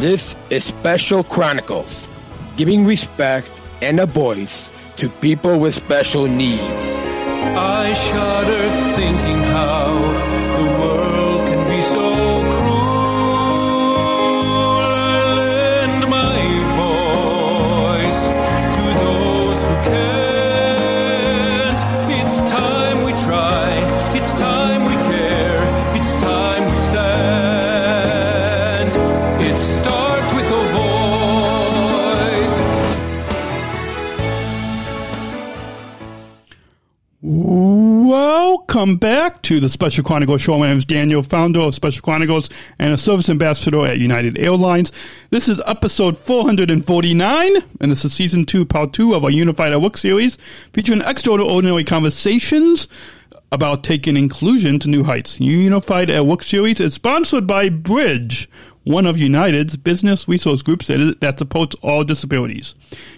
[0.00, 2.06] This is Special Chronicles,
[2.56, 3.50] giving respect
[3.82, 6.62] and a voice to people with special needs.
[7.58, 9.87] I shudder thinking how
[38.78, 40.56] Welcome back to the Special Chronicles Show.
[40.56, 44.92] My name is Daniel, founder of Special Chronicles and a service ambassador at United Airlines.
[45.30, 49.82] This is episode 449, and this is season two, part two of our Unified at
[49.82, 50.36] Work series,
[50.72, 52.86] featuring extraordinary conversations
[53.50, 55.40] about taking inclusion to new heights.
[55.40, 58.48] Unified at Work series is sponsored by Bridge,
[58.84, 62.74] one of United's business resource groups that, is, that supports all disabilities.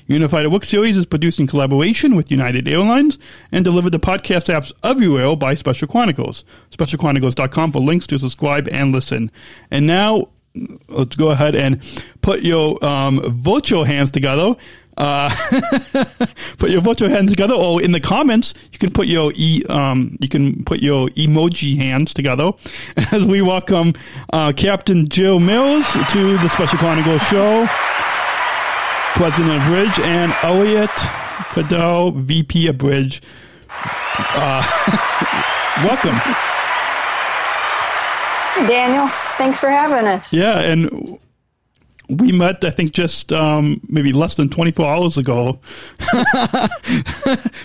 [0.06, 3.18] Unified at Work series is produced in collaboration with United Airlines
[3.50, 6.44] and delivered to podcast apps everywhere by Special Chronicles.
[6.70, 9.30] SpecialChronicles.com for links to subscribe and listen.
[9.70, 10.28] And now,
[10.88, 11.80] let's go ahead and
[12.22, 14.54] put your um, virtual hands together.
[14.96, 15.30] Uh,
[16.58, 20.16] put your virtual hands together, or in the comments, you can put your e, um,
[20.20, 22.52] you can put your emoji hands together
[23.12, 23.94] as we welcome
[24.32, 27.66] uh, Captain Jill Mills to the Special Chronicles show,
[29.14, 30.90] President of Bridge, and Elliot
[31.52, 33.22] Cadell, VP of Bridge.
[34.18, 34.62] Uh,
[35.84, 36.18] welcome.
[38.68, 40.32] Daniel, thanks for having us.
[40.32, 41.18] Yeah, and
[42.10, 45.60] we met, I think, just um, maybe less than 24 hours ago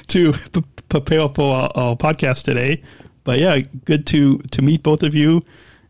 [0.07, 2.83] to p- prepare for our, our, podcast today.
[3.23, 5.43] But yeah, good to to meet both of you,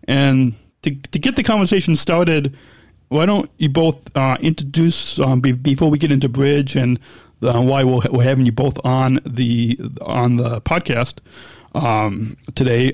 [0.07, 2.55] and to to get the conversation started.
[3.09, 6.99] Why don't you both uh, introduce um, be, before we get into bridge and
[7.43, 11.19] uh, why we're, we're having you both on the on the podcast
[11.75, 12.93] um, today?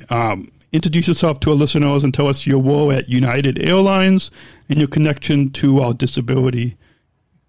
[0.72, 4.32] Introduce yourself to our listeners and tell us your role at United Airlines
[4.70, 6.78] and your connection to our disability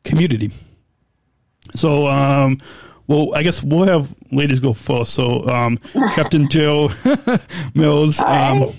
[0.04, 0.50] community.
[1.76, 2.58] So, um,
[3.06, 5.14] well, I guess we'll have ladies go first.
[5.14, 5.78] So, um,
[6.14, 6.90] Captain Jill
[7.74, 8.18] Mills.
[8.20, 8.72] Um.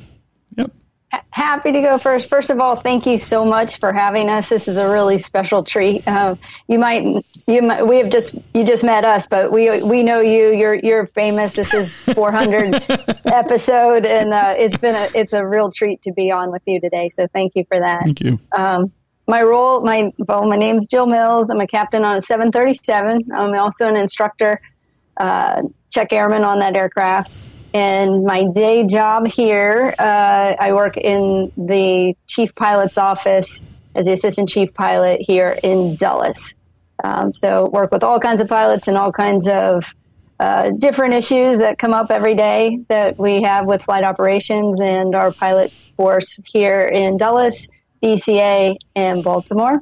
[1.29, 2.29] Happy to go first.
[2.29, 4.49] First of all, thank you so much for having us.
[4.49, 6.07] This is a really special treat.
[6.07, 7.03] Um, you might,
[7.47, 10.53] you might, we have just, you just met us, but we we know you.
[10.53, 11.53] You're you're famous.
[11.53, 12.75] This is 400
[13.25, 16.79] episode, and uh, it's been a it's a real treat to be on with you
[16.79, 17.09] today.
[17.09, 18.03] So thank you for that.
[18.03, 18.39] Thank you.
[18.51, 18.91] Um,
[19.27, 21.49] my role, my well, my name's Jill Mills.
[21.49, 23.31] I'm a captain on a 737.
[23.33, 24.59] I'm also an instructor,
[25.17, 27.39] uh, check airman on that aircraft.
[27.73, 33.63] And my day job here, uh, I work in the chief pilot's office
[33.95, 36.53] as the assistant chief pilot here in Dulles.
[37.03, 39.95] Um, so work with all kinds of pilots and all kinds of
[40.39, 45.15] uh, different issues that come up every day that we have with flight operations and
[45.15, 47.69] our pilot force here in Dulles,
[48.03, 49.81] DCA, and Baltimore.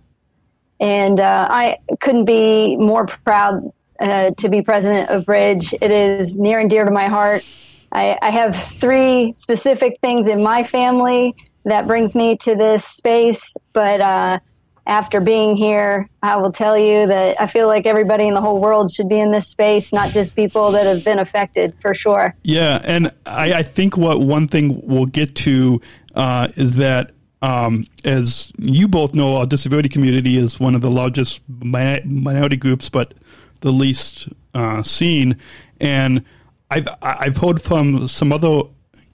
[0.80, 5.74] And uh, I couldn't be more proud uh, to be president of Bridge.
[5.74, 7.44] It is near and dear to my heart.
[7.92, 11.36] I, I have three specific things in my family
[11.66, 14.40] that brings me to this space, but uh,
[14.88, 18.60] after being here, I will tell you that I feel like everybody in the whole
[18.60, 22.36] world should be in this space, not just people that have been affected, for sure.
[22.44, 25.82] Yeah, and I, I think what one thing we'll get to
[26.16, 27.12] uh, is that.
[27.44, 32.88] Um, as you both know, our disability community is one of the largest minority groups,
[32.88, 33.16] but
[33.62, 35.38] the least uh, seen.
[35.80, 36.24] And
[36.72, 38.64] I've I've heard from some other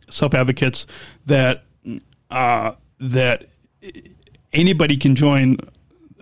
[0.10, 0.88] self advocates
[1.26, 1.64] that
[2.30, 3.48] uh, that
[4.54, 5.58] anybody can join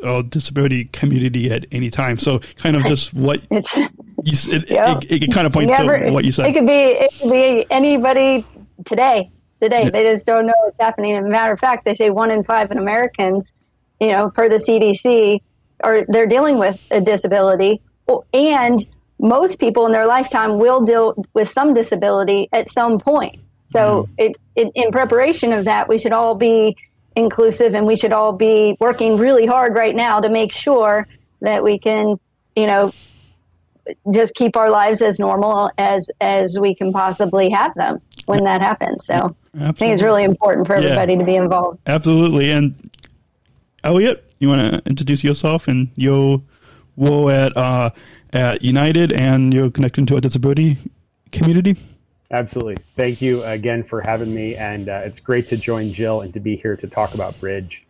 [0.03, 2.17] a disability community at any time.
[2.17, 3.59] So, kind of just what you,
[4.23, 4.97] it, yeah.
[4.97, 6.47] it, it, it, kind of points Never, to what you said.
[6.47, 8.45] It could be it could be anybody
[8.85, 9.29] today.
[9.61, 9.89] Today, yeah.
[9.89, 11.15] they just don't know what's happening.
[11.15, 13.53] As a matter of fact, they say one in five in Americans,
[14.01, 15.41] you know, per the CDC,
[15.81, 17.81] are they're dealing with a disability,
[18.33, 18.85] and
[19.19, 23.37] most people in their lifetime will deal with some disability at some point.
[23.67, 24.09] So, mm.
[24.17, 26.77] it, it, in preparation of that, we should all be
[27.15, 31.07] inclusive and we should all be working really hard right now to make sure
[31.41, 32.19] that we can,
[32.55, 32.93] you know,
[34.13, 38.61] just keep our lives as normal as as we can possibly have them when that
[38.61, 39.05] happens.
[39.05, 39.67] So, Absolutely.
[39.67, 41.19] I think it's really important for everybody yeah.
[41.19, 41.79] to be involved.
[41.87, 42.51] Absolutely.
[42.51, 42.89] And
[43.83, 46.41] Elliot, you want to introduce yourself and your
[46.97, 47.91] role at uh,
[48.35, 50.77] at United and your connection to a disability
[51.31, 51.77] community?
[52.31, 52.77] Absolutely.
[52.95, 54.55] Thank you again for having me.
[54.55, 57.85] And uh, it's great to join Jill and to be here to talk about Bridge.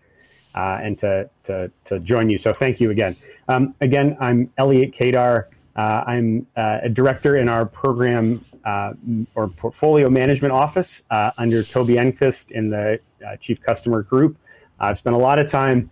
[0.56, 2.38] uh, and to, to, to join you.
[2.38, 3.16] So thank you again.
[3.48, 5.46] Um, again, I'm Elliot Kadar.
[5.76, 8.94] Uh, I'm uh, a director in our program uh,
[9.36, 13.00] or portfolio management office uh, under Toby Enqvist in the
[13.42, 14.38] chief customer group.
[14.80, 15.92] I've spent a lot of time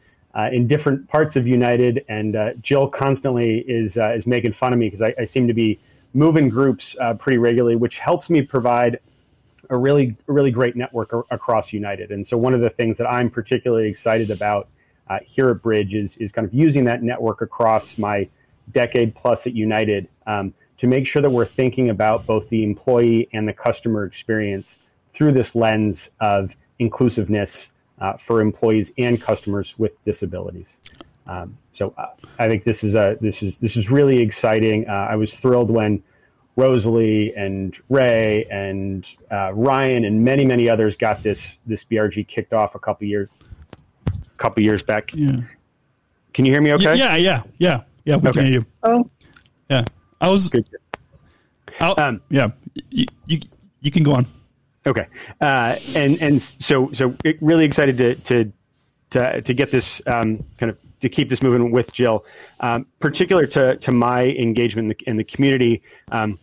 [0.51, 5.01] in different parts of United, and Jill constantly is is making fun of me because
[5.01, 5.79] I, I, seem to be
[6.13, 8.99] moving groups pretty regularly, which helps me provide
[9.69, 12.11] a really really great network across United.
[12.11, 14.67] And so one of the things that I'm particularly excited about
[15.09, 18.27] uh, here at Bridge is is kind of using that network across my
[18.71, 23.29] decade plus at United um, to make sure that we're thinking about both the employee
[23.33, 24.77] and the customer experience
[25.13, 30.67] through this lens of inclusiveness uh, for employees and customers with disabilities.
[31.27, 32.07] Um, so uh,
[32.37, 34.87] I think this is a this is this is really exciting.
[34.89, 36.03] Uh, I was thrilled when
[36.55, 42.53] Rosalie and Ray and uh, Ryan and many many others got this this BRG kicked
[42.53, 43.29] off a couple years
[44.37, 45.11] couple years back.
[45.13, 45.37] Yeah.
[46.33, 46.73] Can you hear me?
[46.73, 46.95] Okay.
[46.95, 48.17] Yeah, yeah, yeah, yeah.
[48.17, 48.39] We Okay.
[48.39, 48.65] can hear you.
[48.83, 49.05] Oh,
[49.69, 49.85] Yeah,
[50.19, 50.49] I was.
[50.49, 50.67] Good.
[51.79, 52.49] Um, yeah,
[52.91, 53.39] you, you
[53.81, 54.25] you can go on.
[54.85, 55.07] Okay,
[55.39, 58.51] uh, and and so so really excited to to
[59.11, 62.25] to, to get this um, kind of to keep this moving with Jill,
[62.59, 65.81] um, particular to to my engagement in the, in the community.
[66.11, 66.39] Um,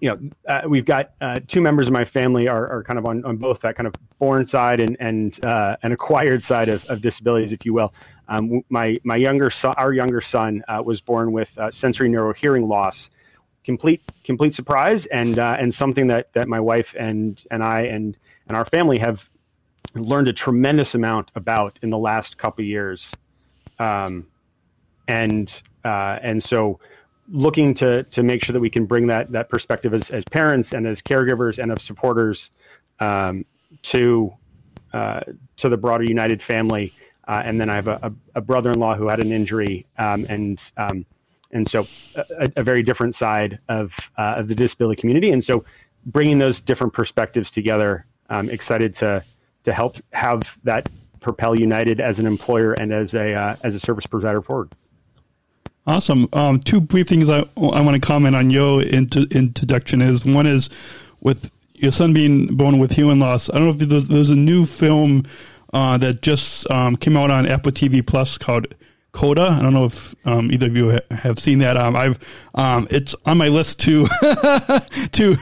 [0.00, 3.06] you know, uh, we've got uh, two members of my family are, are kind of
[3.06, 6.84] on, on both that kind of born side and and uh, an acquired side of,
[6.86, 7.92] of disabilities, if you will.
[8.28, 12.66] Um, my my younger son, our younger son, uh, was born with uh, sensorineural hearing
[12.66, 13.10] loss.
[13.64, 18.16] Complete complete surprise, and uh, and something that that my wife and and I and
[18.46, 19.28] and our family have
[19.94, 23.10] learned a tremendous amount about in the last couple years.
[23.78, 24.26] Um,
[25.08, 26.78] and uh, and so
[27.28, 30.72] looking to to make sure that we can bring that that perspective as, as parents
[30.74, 32.50] and as caregivers and of supporters
[33.00, 33.44] um,
[33.82, 34.32] to
[34.92, 35.20] uh,
[35.56, 36.92] to the broader United family.
[37.26, 40.60] Uh, and then I have a, a, a brother-in-law who had an injury, um, and
[40.76, 41.06] um,
[41.54, 45.30] and so a, a very different side of uh, of the disability community.
[45.30, 45.64] And so
[46.06, 49.24] bringing those different perspectives together, I'm excited to
[49.64, 50.88] to help have that
[51.20, 54.70] propel United as an employer and as a uh, as a service provider forward.
[55.86, 56.28] Awesome.
[56.32, 60.70] Um, two brief things I, I want to comment on your introduction is one is
[61.20, 63.50] with your son being born with hearing loss.
[63.50, 65.24] I don't know if there's, there's a new film
[65.74, 68.74] uh, that just um, came out on Apple TV Plus called
[69.14, 69.56] Coda.
[69.58, 71.76] I don't know if um, either of you ha- have seen that.
[71.76, 72.18] Um, I've
[72.54, 74.06] um, it's on my list to
[75.12, 75.36] to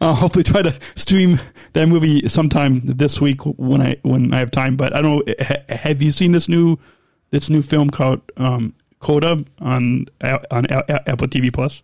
[0.00, 1.40] uh, hopefully try to stream
[1.72, 4.76] that movie sometime this week when I when I have time.
[4.76, 5.34] But I don't know.
[5.40, 6.78] Ha- have you seen this new
[7.30, 11.82] this new film called um, Coda on on Apple TV Plus?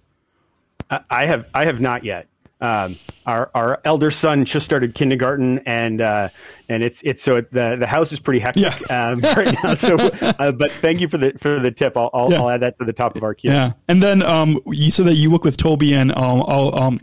[1.10, 2.28] I have I have not yet.
[2.62, 6.28] Um, our our elder son just started kindergarten, and uh,
[6.68, 9.74] and it's it's so it, the the house is pretty hectic um, right now.
[9.74, 11.96] So, uh, but thank you for the for the tip.
[11.96, 12.40] I'll I'll, Yeah.
[12.40, 13.50] I'll add that to the top of our queue.
[13.50, 17.00] Yeah, and then um, you said that you work with Toby, and um, I'll, um,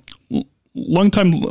[0.74, 1.44] long time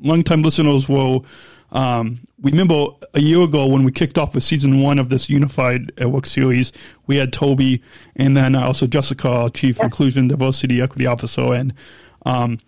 [0.00, 1.26] long time listeners will
[1.72, 5.28] um, we remember a year ago when we kicked off with season one of this
[5.28, 6.72] unified uh, work series.
[7.06, 7.82] We had Toby,
[8.14, 11.74] and then also Jessica, our chief inclusion diversity equity officer, and
[12.24, 12.60] um,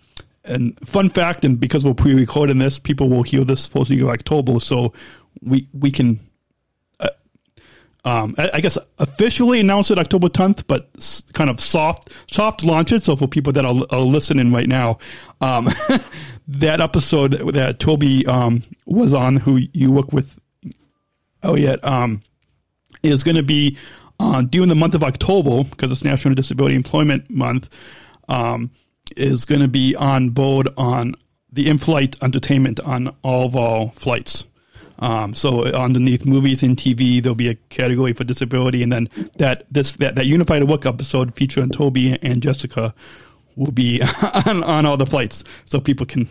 [0.49, 4.09] and fun fact, and because we're pre-recording this, people will hear this first week of
[4.09, 4.93] October, so
[5.41, 6.19] we we can
[8.05, 12.63] um, I, I guess officially announce it October 10th, but s- kind of soft soft
[12.63, 13.03] launch it.
[13.03, 14.99] So for people that are, are listening right now,
[15.41, 15.65] um,
[16.47, 20.39] that episode that, that Toby um, was on, who you work with,
[21.43, 22.21] Elliot, um,
[23.03, 23.77] is going to be
[24.19, 27.69] uh, during the month of October because it's National Disability Employment Month.
[28.29, 28.71] Um,
[29.17, 31.15] is going to be on board on
[31.51, 34.45] the in-flight entertainment on all of our flights.
[34.99, 39.65] Um, so underneath movies and TV, there'll be a category for disability, and then that
[39.71, 42.93] this that, that unified work episode featuring Toby and Jessica
[43.55, 44.01] will be
[44.45, 46.29] on, on all the flights, so people can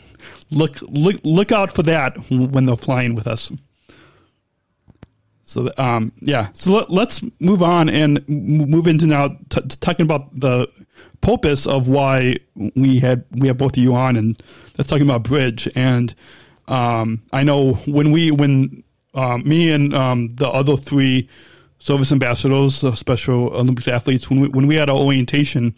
[0.51, 3.51] look look look out for that when they're flying with us.
[5.49, 10.05] So um, yeah, so let, let's move on and move into now t- t- talking
[10.05, 10.69] about the
[11.23, 12.37] purpose of why
[12.77, 14.43] we had we have both of you on, and
[14.77, 15.67] that's talking about bridge.
[15.75, 16.15] And
[16.69, 21.31] um, I know when we when um, me and um, the other three
[21.79, 25.75] service ambassadors, uh, Special Olympics athletes, when we when we had our orientation,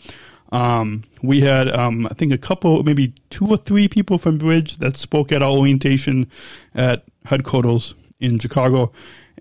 [0.50, 4.78] um, we had um, I think a couple, maybe two or three people from Bridge
[4.78, 6.28] that spoke at our orientation
[6.74, 8.90] at headquarters in Chicago,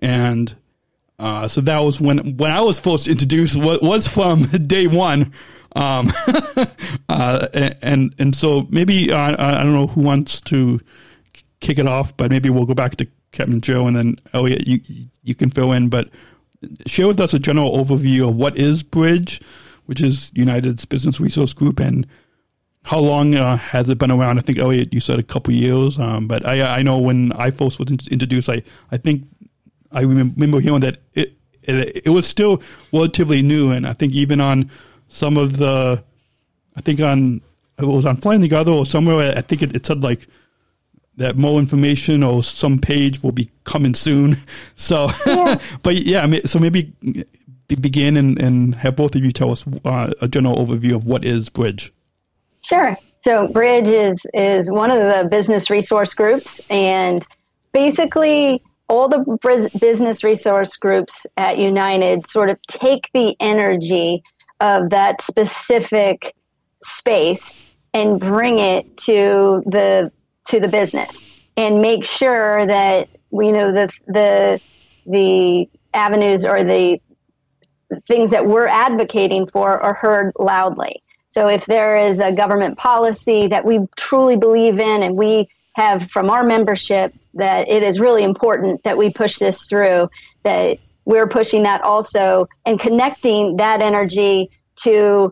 [0.00, 0.54] and
[1.18, 3.56] uh, so that was when when I was first introduced.
[3.56, 5.32] Was, was from day one,
[5.76, 6.10] um,
[7.08, 7.48] uh,
[7.82, 10.80] and and so maybe uh, I don't know who wants to
[11.60, 14.66] kick it off, but maybe we'll go back to Captain Joe and then Elliot.
[14.66, 14.80] You
[15.22, 16.08] you can fill in, but
[16.86, 19.42] share with us a general overview of what is Bridge,
[19.86, 22.06] which is United's business resource group, and
[22.84, 24.38] how long uh, has it been around?
[24.38, 27.50] I think Elliot, you said a couple years, um, but I I know when I
[27.50, 29.24] first was introduced, I I think
[29.92, 34.40] I remember hearing that it, it it was still relatively new, and I think even
[34.40, 34.70] on
[35.08, 36.02] some of the,
[36.76, 37.42] I think on
[37.78, 39.34] it was on Flying Together or somewhere.
[39.36, 40.26] I think it, it said like
[41.16, 44.36] that more information or some page will be coming soon.
[44.76, 45.60] So, yeah.
[45.82, 46.92] but yeah, so maybe
[47.68, 51.22] begin and, and have both of you tell us uh, a general overview of what
[51.22, 51.92] is Bridge.
[52.62, 52.96] Sure.
[53.22, 57.26] So Bridge is is one of the business resource groups, and
[57.72, 64.22] basically all the business resource groups at United sort of take the energy
[64.60, 66.34] of that specific
[66.82, 67.56] space
[67.94, 70.10] and bring it to the
[70.48, 74.60] to the business and make sure that we know the the
[75.06, 77.00] the avenues or the
[78.08, 81.00] things that we're advocating for are heard loudly.
[81.28, 86.10] So if there is a government policy that we truly believe in and we have
[86.10, 90.08] from our membership that it is really important that we push this through,
[90.42, 95.30] that we're pushing that also and connecting that energy to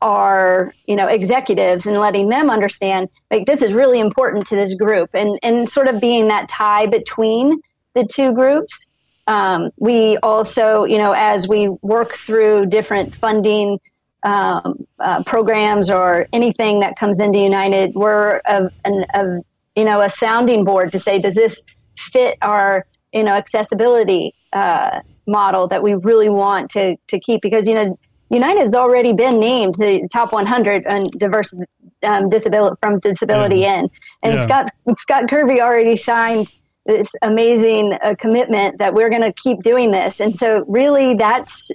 [0.00, 4.74] our you know executives and letting them understand like this is really important to this
[4.74, 5.10] group.
[5.14, 7.56] And and sort of being that tie between
[7.94, 8.88] the two groups
[9.26, 13.78] um, we also you know as we work through different funding
[14.24, 19.38] um, uh, programs or anything that comes into united we're a, an, a,
[19.76, 21.64] you know a sounding board to say does this
[21.96, 27.66] fit our you know accessibility uh, model that we really want to to keep because
[27.66, 27.98] you know
[28.30, 31.54] United's already been named to top 100 on diverse
[32.02, 33.80] um, disability from disability yeah.
[33.80, 33.90] in,
[34.22, 34.40] and yeah.
[34.40, 36.50] Scott Scott Kirby already signed
[36.86, 41.70] this amazing uh, commitment that we're going to keep doing this, and so really that's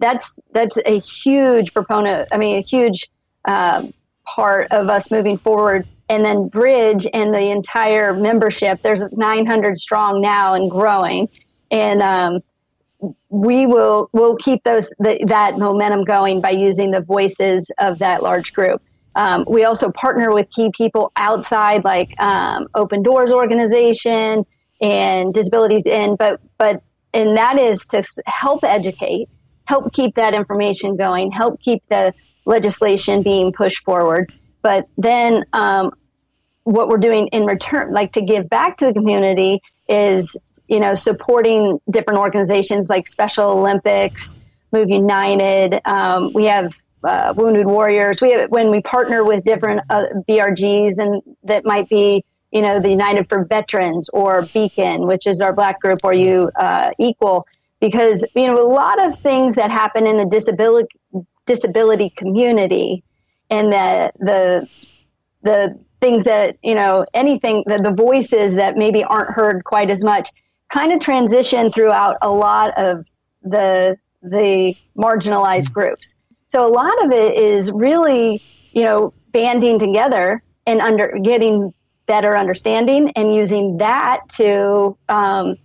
[0.00, 2.28] that's that's a huge proponent.
[2.32, 3.08] I mean, a huge
[3.44, 3.86] uh,
[4.24, 5.86] part of us moving forward.
[6.10, 8.82] And then Bridge and the entire membership.
[8.82, 11.28] There's 900 strong now and growing,
[11.70, 12.40] and um,
[13.28, 18.24] we will will keep those the, that momentum going by using the voices of that
[18.24, 18.82] large group.
[19.14, 24.44] Um, we also partner with key people outside, like um, Open Doors organization
[24.80, 26.82] and Disabilities In, but but
[27.14, 29.28] and that is to help educate,
[29.66, 32.12] help keep that information going, help keep the
[32.46, 34.32] legislation being pushed forward.
[34.62, 35.92] But then um,
[36.64, 40.36] what we're doing in return, like to give back to the community, is
[40.68, 44.38] you know supporting different organizations like Special Olympics,
[44.72, 45.80] Move United.
[45.84, 48.20] Um, we have uh, Wounded Warriors.
[48.20, 52.80] We have, when we partner with different uh, BRGs and that might be you know
[52.80, 57.44] the United for Veterans or Beacon, which is our Black group, or you uh, equal
[57.80, 60.88] because you know a lot of things that happen in the disability
[61.46, 63.02] disability community
[63.50, 64.68] and the the
[65.42, 70.02] the things that you know anything that the voices that maybe aren't heard quite as
[70.02, 70.30] much
[70.68, 73.06] kind of transition throughout a lot of
[73.42, 76.16] the the marginalized groups.
[76.46, 78.42] So a lot of it is really
[78.72, 81.72] you know banding together and under getting
[82.06, 85.56] better understanding and using that to um,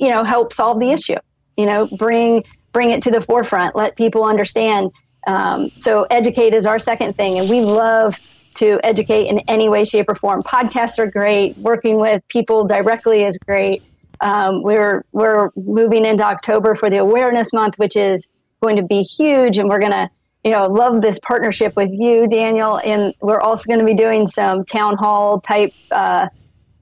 [0.00, 1.18] you know help solve the issue
[1.56, 2.42] you know bring
[2.72, 4.90] bring it to the forefront let people understand.
[5.26, 8.20] Um, so educate is our second thing and we love
[8.56, 10.40] to educate in any way, shape, or form.
[10.40, 11.56] Podcasts are great.
[11.58, 13.82] Working with people directly is great.
[14.20, 18.28] Um, we're we're moving into October for the Awareness Month, which is
[18.62, 20.10] going to be huge, and we're gonna
[20.44, 22.78] you know love this partnership with you, Daniel.
[22.78, 26.28] And we're also going to be doing some town hall type uh,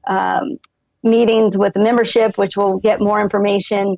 [0.07, 0.59] um,
[1.03, 3.97] meetings with the membership, which will get more information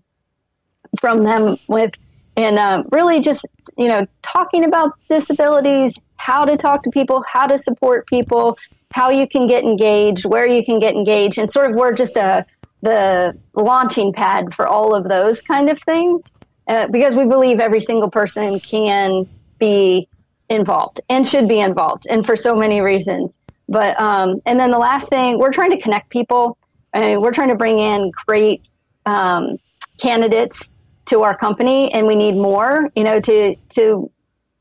[0.98, 1.92] from them with
[2.36, 7.46] and um, really just you know talking about disabilities how to talk to people, how
[7.46, 8.58] to support people,
[8.92, 12.16] how you can get engaged, where you can get engaged, and sort of we're just
[12.16, 12.46] a
[12.82, 16.30] the launching pad for all of those kind of things
[16.68, 19.26] uh, because we believe every single person can
[19.58, 20.08] be
[20.48, 23.38] involved and should be involved, and for so many reasons.
[23.68, 26.56] But um, and then the last thing, we're trying to connect people.
[26.94, 28.68] I mean, we're trying to bring in great
[29.04, 29.58] um,
[29.98, 30.74] candidates
[31.06, 32.90] to our company, and we need more.
[32.94, 34.10] You know, to to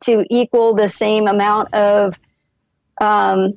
[0.01, 2.19] to equal the same amount of,
[3.01, 3.49] um,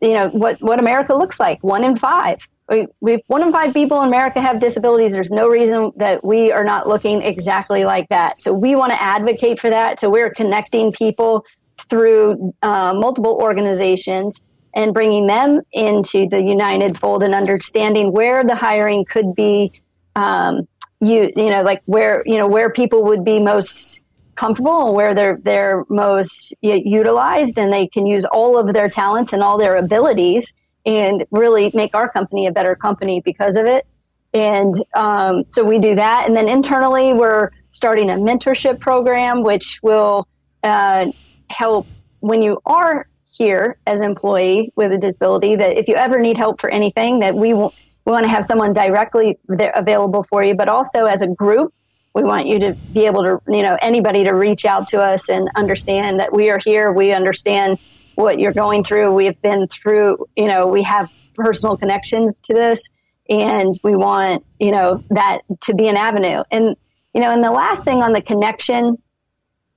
[0.00, 1.62] you know, what, what America looks like.
[1.62, 2.46] One in five.
[2.68, 5.12] We, we one in five people in America have disabilities.
[5.12, 8.40] There's no reason that we are not looking exactly like that.
[8.40, 10.00] So we want to advocate for that.
[10.00, 11.44] So we're connecting people
[11.88, 14.40] through uh, multiple organizations
[14.74, 19.72] and bringing them into the United fold and understanding where the hiring could be
[20.16, 20.66] um,
[21.00, 24.00] you you know like where you know where people would be most
[24.34, 29.32] comfortable and where they're they're most utilized and they can use all of their talents
[29.32, 30.52] and all their abilities
[30.84, 33.86] and really make our company a better company because of it.
[34.34, 36.26] And um, so we do that.
[36.26, 40.26] And then internally we're starting a mentorship program which will
[40.62, 41.12] uh,
[41.48, 41.86] help
[42.20, 46.60] when you are here as employee with a disability that if you ever need help
[46.60, 47.70] for anything that we, we
[48.04, 49.36] want to have someone directly
[49.74, 51.72] available for you but also as a group
[52.14, 55.28] we want you to be able to you know anybody to reach out to us
[55.28, 56.92] and understand that we are here.
[56.92, 57.78] We understand
[58.14, 59.12] what you're going through.
[59.12, 62.88] We've been through you know we have personal connections to this
[63.28, 66.42] and we want you know that to be an avenue.
[66.50, 66.76] And
[67.14, 68.96] you know and the last thing on the connection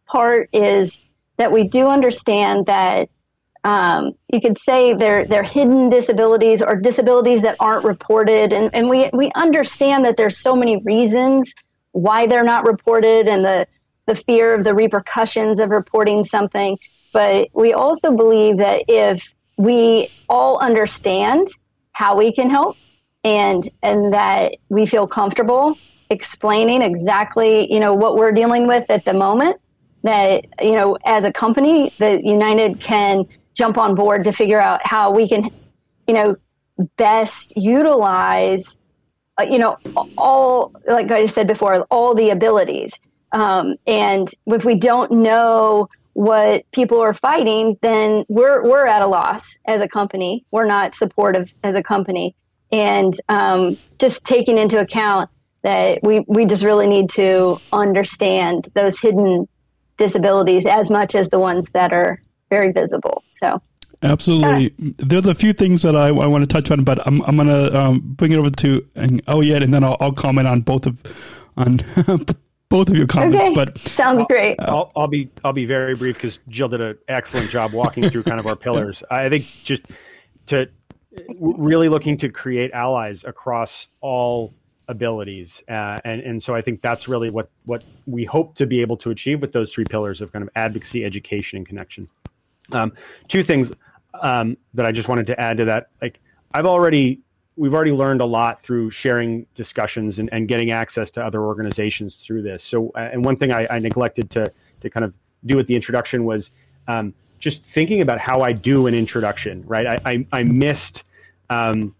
[0.05, 1.01] part is
[1.37, 3.09] that we do understand that
[3.63, 8.53] um, you could say they're they're hidden disabilities or disabilities that aren't reported.
[8.53, 11.53] And, and we we understand that there's so many reasons
[11.95, 13.65] why they're not reported and the
[14.05, 16.77] the fear of the repercussions of reporting something.
[17.11, 21.47] But we also believe that if we all understand
[21.93, 22.77] how we can help
[23.23, 29.05] and and that we feel comfortable explaining exactly you know what we're dealing with at
[29.05, 29.55] the moment
[30.03, 33.23] that you know as a company that united can
[33.55, 35.49] jump on board to figure out how we can
[36.07, 36.35] you know
[36.97, 38.75] best utilize
[39.39, 39.77] uh, you know
[40.17, 42.93] all like i said before all the abilities
[43.31, 49.07] um, and if we don't know what people are fighting then we're we're at a
[49.07, 52.35] loss as a company we're not supportive as a company
[52.71, 55.29] and um, just taking into account
[55.63, 59.47] that we, we just really need to understand those hidden
[59.97, 63.23] disabilities as much as the ones that are very visible.
[63.31, 63.61] So.
[64.03, 64.73] Absolutely.
[64.97, 67.47] There's a few things that I, I want to touch on, but I'm, I'm going
[67.47, 68.85] to um, bring it over to
[69.27, 71.01] Elliot, and then I'll, I'll comment on both of
[71.57, 71.79] on
[72.69, 73.45] both of your comments.
[73.45, 73.55] Okay.
[73.55, 74.57] But sounds great.
[74.59, 78.23] I'll, I'll be I'll be very brief because Jill did an excellent job walking through
[78.23, 79.03] kind of our pillars.
[79.09, 79.83] I think just
[80.47, 80.69] to
[81.39, 84.53] really looking to create allies across all
[84.87, 88.81] abilities uh, and and so I think that's really what what we hope to be
[88.81, 92.07] able to achieve with those three pillars of kind of advocacy, education, and connection.
[92.71, 92.93] Um,
[93.27, 93.71] two things
[94.21, 96.19] um, that I just wanted to add to that, like
[96.53, 97.21] I've already
[97.57, 102.15] we've already learned a lot through sharing discussions and, and getting access to other organizations
[102.15, 102.63] through this.
[102.63, 104.51] So uh, and one thing I, I neglected to
[104.81, 105.13] to kind of
[105.45, 106.51] do at the introduction was
[106.87, 109.63] um, just thinking about how I do an introduction.
[109.65, 111.03] Right, I I, I missed.
[111.49, 111.95] Um,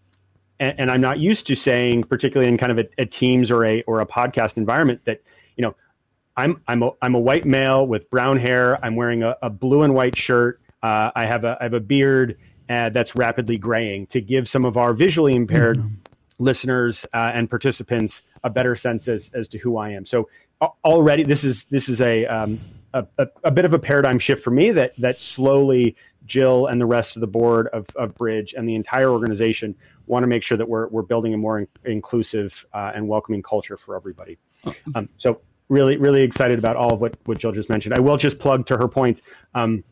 [0.60, 3.64] and, and, I'm not used to saying, particularly in kind of a, a, Teams or
[3.66, 5.22] a or a podcast environment, that
[5.56, 5.76] you know,
[6.38, 8.84] I'm I'm a, I'm a white male with brown hair.
[8.84, 10.62] I'm wearing a, a blue and white shirt.
[10.86, 12.38] Uh, I have a I have a beard
[12.70, 15.96] uh, that's rapidly graying to give some of our visually impaired mm-hmm.
[16.38, 20.06] listeners uh, and participants a better sense as as to who I am.
[20.06, 20.30] So
[20.84, 22.60] already this is this is a, um,
[22.94, 25.96] a, a, a bit of a paradigm shift for me that that slowly
[26.28, 30.22] Jill and the rest of the board of, of Bridge and the entire organization want
[30.22, 33.78] to make sure that we're, we're building a more in, inclusive uh, and welcoming culture
[33.78, 34.38] for everybody.
[34.94, 37.96] Um, so really, really excited about all of what, what Jill just mentioned.
[37.96, 39.22] I will just plug to her point,
[39.56, 39.84] um,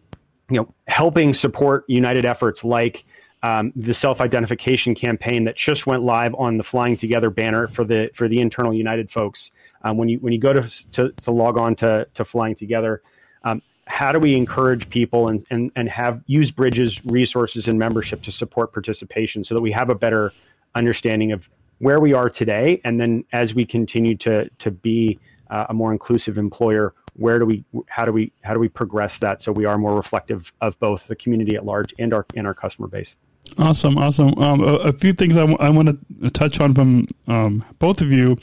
[0.50, 3.06] you know, helping support United efforts like
[3.44, 8.10] um, the self-identification campaign that just went live on the Flying Together banner for the
[8.14, 9.52] for the internal United folks.
[9.84, 13.02] Um, when you when you go to, to, to log on to to Flying Together,
[13.44, 18.22] um, how do we encourage people and, and, and have use bridges resources and membership
[18.24, 20.32] to support participation so that we have a better
[20.76, 25.66] understanding of where we are today and then as we continue to to be uh,
[25.70, 29.42] a more inclusive employer where do we how do we how do we progress that
[29.42, 32.54] so we are more reflective of both the community at large and our and our
[32.54, 33.16] customer base?
[33.58, 34.38] Awesome awesome.
[34.38, 38.02] Um, a, a, few things I, w- I want to touch on from um, both
[38.02, 38.38] of you.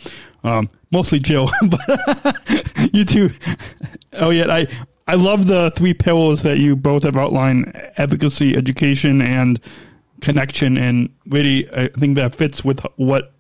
[0.44, 3.30] Um, mostly jill but you two.
[4.12, 4.66] Oh yeah i
[5.10, 9.58] I love the three pillars that you both have outlined: advocacy, education, and
[10.20, 10.76] connection.
[10.76, 13.34] And really, I think that fits with what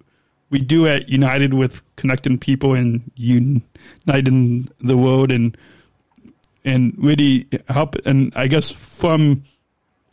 [0.50, 5.56] we do at United with connecting people and uniting the world, and
[6.64, 7.96] and really help.
[8.04, 9.44] And I guess from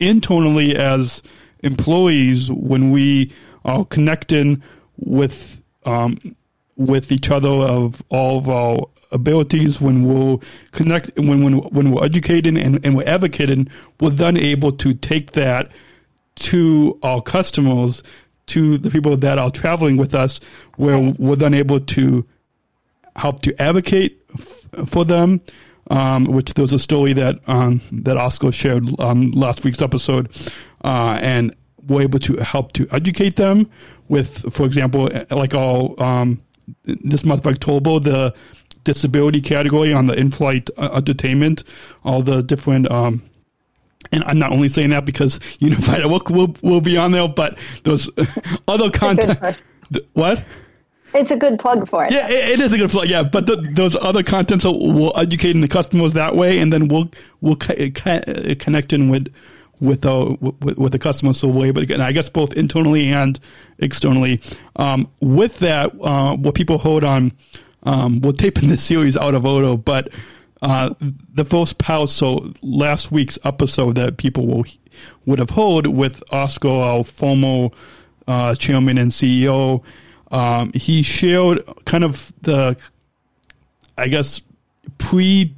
[0.00, 1.22] internally as
[1.60, 3.32] employees, when we
[3.64, 4.62] are connecting
[4.96, 6.36] with um,
[6.76, 12.04] with each other of all of our abilities, when we'll connect, when when when we're
[12.04, 13.68] educating and, and we're advocating,
[14.00, 15.70] we're then able to take that
[16.36, 18.02] to our customers,
[18.48, 20.40] to the people that are traveling with us,
[20.76, 22.26] where we're then able to
[23.16, 25.40] help to advocate f- for them.
[25.90, 30.28] Um, which there was a story that um, that Oscar shared on last week's episode,
[30.84, 31.54] uh, and
[31.86, 33.70] we're able to help to educate them
[34.08, 36.42] with, for example, like all um,
[36.84, 38.34] this month of October the
[38.84, 41.64] disability category on the in-flight uh, entertainment,
[42.04, 42.90] all the different.
[44.12, 47.58] And I'm not only saying that because Unified will will, will be on there, but
[47.84, 48.10] those
[48.68, 49.58] other content.
[50.12, 50.44] What?
[51.14, 52.12] It's a good plug for it.
[52.12, 53.08] Yeah, it, it is a good plug.
[53.08, 57.10] Yeah, but the, those other contents will, educating the customers that way, and then we'll
[57.40, 58.20] we'll co- co-
[58.58, 59.32] connect in with
[59.80, 62.00] with uh, with, with the customers so we're able to get.
[62.00, 63.40] I guess both internally and
[63.78, 64.40] externally.
[64.76, 67.32] Um, with that, uh, what people hold on,
[67.84, 70.12] um, we're taping this series out of Odo, but
[70.62, 70.94] uh,
[71.34, 72.12] the first pause.
[72.12, 74.64] So last week's episode that people will
[75.26, 77.70] would have heard with Oscar, our former
[78.26, 79.82] uh, chairman and CEO.
[80.30, 82.76] Um, he shared kind of the,
[83.96, 84.42] I guess,
[84.98, 85.54] pre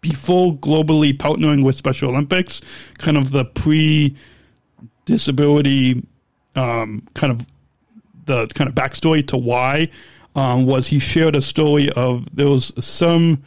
[0.00, 2.60] before globally partnering with Special Olympics,
[2.98, 4.16] kind of the pre
[5.04, 6.02] disability
[6.56, 7.46] um, kind of
[8.26, 9.90] the kind of backstory to why
[10.34, 13.42] um, was he shared a story of there was some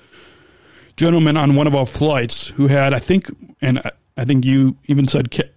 [0.98, 3.30] gentleman on one of our flights who had I think
[3.62, 5.50] and I, I think you even said Ke-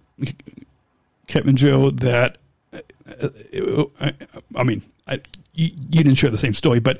[1.27, 2.37] Kevin Joe that
[2.73, 4.13] uh, I,
[4.55, 5.21] I mean I,
[5.53, 6.99] you, you didn't share the same story but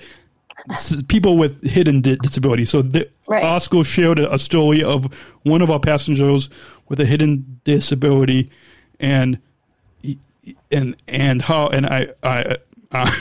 [1.07, 3.43] people with hidden di- disability so the, Right.
[3.43, 6.49] Oscar shared a, a story of one of our passengers
[6.87, 8.49] with a hidden disability
[9.01, 9.37] and
[10.71, 12.57] and and how and I I
[12.91, 13.11] uh,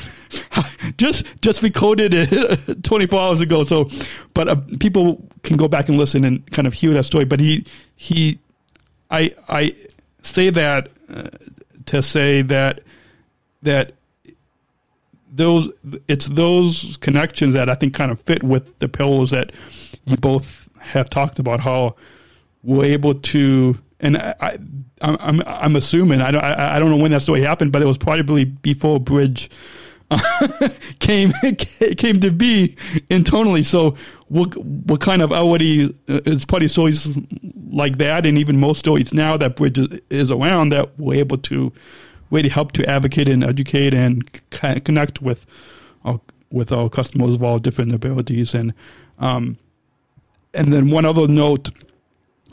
[0.96, 3.64] just just recorded it 24 hours ago.
[3.64, 3.88] So,
[4.34, 7.24] but uh, people can go back and listen and kind of hear that story.
[7.24, 7.64] But he
[7.96, 8.38] he,
[9.10, 9.74] I I
[10.22, 11.28] say that uh,
[11.86, 12.82] to say that
[13.62, 13.92] that
[15.30, 15.70] those
[16.08, 19.52] it's those connections that I think kind of fit with the pillars that
[20.04, 21.96] you both have talked about how
[22.62, 24.58] we're able to and I
[25.02, 27.82] I'm I'm I'm assuming I don't I, I don't know when that story happened but
[27.82, 29.50] it was probably before Bridge
[31.00, 31.32] came
[31.96, 32.76] came to be
[33.10, 33.62] internally.
[33.62, 33.96] So
[34.30, 34.46] we're,
[34.86, 37.18] we're kind of already uh, it's probably stories
[37.70, 41.38] like that and even most stories now that Bridge is, is around that we're able
[41.38, 41.72] to
[42.30, 45.46] really help to advocate and educate and connect with
[46.04, 48.54] our, with our customers of all different abilities.
[48.54, 48.74] And
[49.18, 49.58] um,
[50.54, 51.70] and then one other note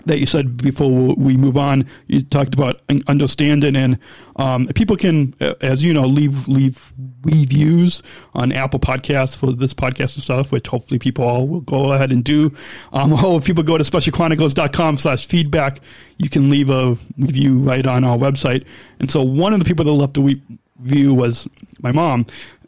[0.05, 3.97] that you said before we move on, you talked about understanding, and
[4.35, 10.15] um, people can, as you know, leave leave reviews on Apple Podcasts for this podcast
[10.15, 12.53] and stuff, which hopefully people all will go ahead and do.
[12.91, 15.79] Um, or if people go to specialchronicles.com slash feedback,
[16.17, 18.65] you can leave a review right on our website.
[18.99, 20.41] And so one of the people that left a re-
[20.79, 21.47] review was
[21.81, 22.25] my mom.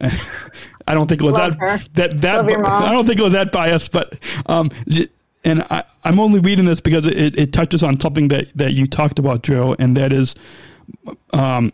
[0.88, 1.88] I don't think it was Love that her.
[1.94, 2.62] that that Love.
[2.64, 4.70] I don't think it was that biased, but um,
[5.46, 8.86] and I, I'm only reading this because it, it touches on something that, that you
[8.86, 10.34] talked about, Joe, and that is,
[11.32, 11.72] um,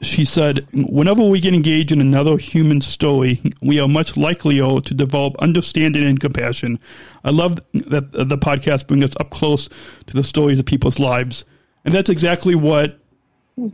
[0.00, 4.94] she said, whenever we get engaged in another human story, we are much likelier to
[4.94, 6.78] develop understanding and compassion.
[7.22, 9.68] I love that the podcast brings us up close
[10.06, 11.44] to the stories of people's lives,
[11.84, 12.99] and that's exactly what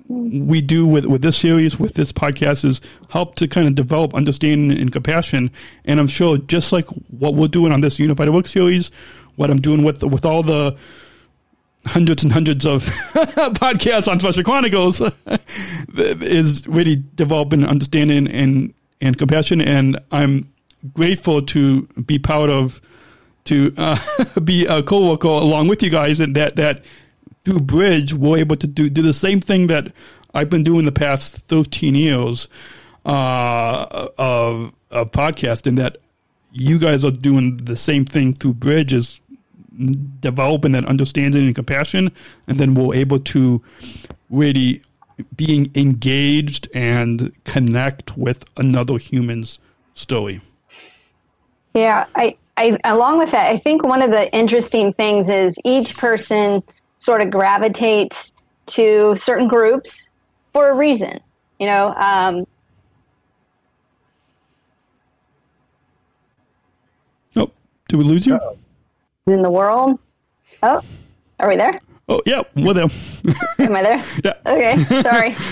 [0.08, 4.14] we do with, with this series, with this podcast, is help to kind of develop
[4.14, 5.50] understanding and compassion.
[5.84, 8.90] And I'm sure, just like what we're doing on this Unified Work series,
[9.36, 10.76] what I'm doing with with all the
[11.86, 12.84] hundreds and hundreds of
[13.54, 15.00] podcasts on Special Chronicles
[15.96, 19.60] is really developing understanding and and compassion.
[19.60, 20.52] And I'm
[20.94, 22.80] grateful to be proud of
[23.44, 23.98] to uh,
[24.44, 26.84] be a co-worker along with you guys, and that that
[27.46, 29.92] through Bridge we're able to do do the same thing that
[30.34, 32.48] I've been doing the past 13 years
[33.06, 35.98] uh, of podcast, and that
[36.52, 39.20] you guys are doing the same thing through Bridge is
[40.20, 42.10] developing that understanding and compassion,
[42.48, 43.62] and then we're able to
[44.28, 44.82] really
[45.36, 49.60] being engaged and connect with another human's
[49.94, 50.40] story.
[51.74, 55.96] Yeah, I, I along with that, I think one of the interesting things is each
[55.96, 56.62] person
[56.98, 58.34] sort of gravitates
[58.66, 60.08] to certain groups
[60.52, 61.20] for a reason.
[61.58, 62.46] You know, um,
[67.36, 67.50] Oh,
[67.88, 68.38] did we lose you?
[69.26, 69.98] in the world.
[70.62, 70.80] Oh,
[71.40, 71.72] are we there?
[72.08, 72.86] Oh, yeah, we're there.
[73.58, 74.04] Am I there?
[74.24, 74.34] yeah.
[74.46, 75.36] Okay, sorry.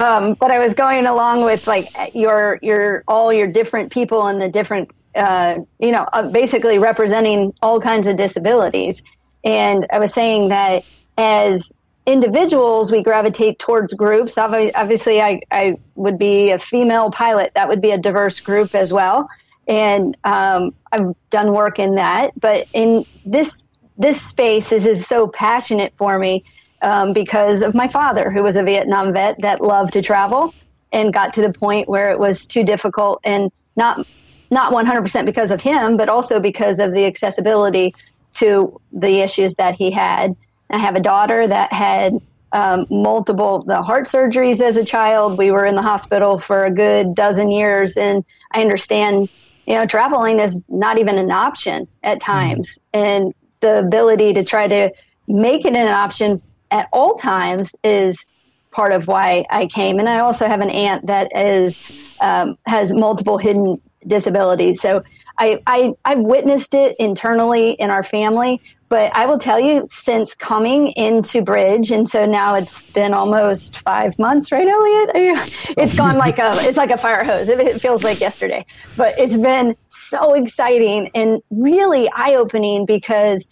[0.00, 4.42] Um, but I was going along with like your your all your different people and
[4.42, 9.04] the different uh, you know uh, basically representing all kinds of disabilities.
[9.44, 10.84] And I was saying that
[11.18, 11.76] as
[12.06, 14.36] individuals, we gravitate towards groups.
[14.38, 17.52] Obviously, I, I would be a female pilot.
[17.54, 19.28] That would be a diverse group as well.
[19.68, 22.32] And um, I've done work in that.
[22.40, 23.64] But in this
[23.98, 26.42] this space is, is so passionate for me
[26.80, 30.54] um, because of my father, who was a Vietnam vet that loved to travel
[30.92, 33.20] and got to the point where it was too difficult.
[33.22, 34.06] And not
[34.50, 37.94] not 100% because of him, but also because of the accessibility
[38.34, 40.34] to the issues that he had.
[40.70, 42.14] I have a daughter that had
[42.52, 45.38] um, multiple the heart surgeries as a child.
[45.38, 49.28] We were in the hospital for a good dozen years, and I understand,
[49.66, 54.68] you know, traveling is not even an option at times, and the ability to try
[54.68, 54.90] to
[55.28, 58.26] make it an option at all times is
[58.72, 59.98] part of why I came.
[59.98, 61.82] And I also have an aunt that is
[62.20, 64.80] um, has multiple hidden disabilities.
[64.80, 65.02] So
[65.38, 68.60] I, I I've witnessed it internally in our family.
[68.88, 73.78] But I will tell you, since coming into Bridge, and so now it's been almost
[73.78, 75.10] five months, right, Elliot?
[75.78, 77.48] It's gone like a it's like a fire hose.
[77.48, 78.66] It feels like yesterday,
[78.98, 83.48] but it's been so exciting and really eye opening because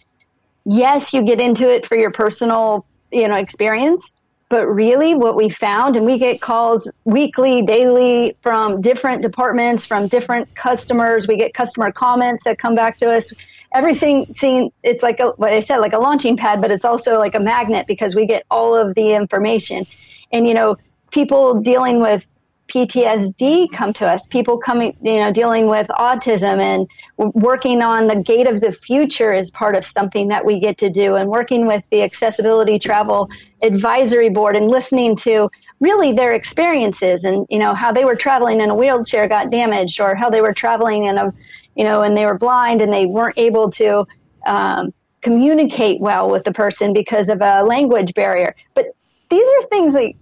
[0.63, 4.13] yes, you get into it for your personal you know experience,
[4.51, 10.09] but really, what we found, and we get calls weekly, daily from different departments, from
[10.09, 11.25] different customers.
[11.25, 13.33] We get customer comments that come back to us.
[13.73, 17.17] Everything seen, it's like a, what I said, like a launching pad, but it's also
[17.17, 19.87] like a magnet because we get all of the information.
[20.33, 20.75] And, you know,
[21.11, 22.27] people dealing with
[22.71, 24.25] PTSD come to us.
[24.25, 29.33] People coming, you know, dealing with autism and working on the gate of the future
[29.33, 31.15] is part of something that we get to do.
[31.15, 33.29] And working with the Accessibility Travel
[33.61, 35.49] Advisory Board and listening to
[35.81, 39.99] really their experiences and you know how they were traveling in a wheelchair got damaged
[39.99, 41.33] or how they were traveling in a
[41.75, 44.05] you know and they were blind and they weren't able to
[44.45, 48.55] um, communicate well with the person because of a language barrier.
[48.75, 48.85] But
[49.29, 50.17] these are things like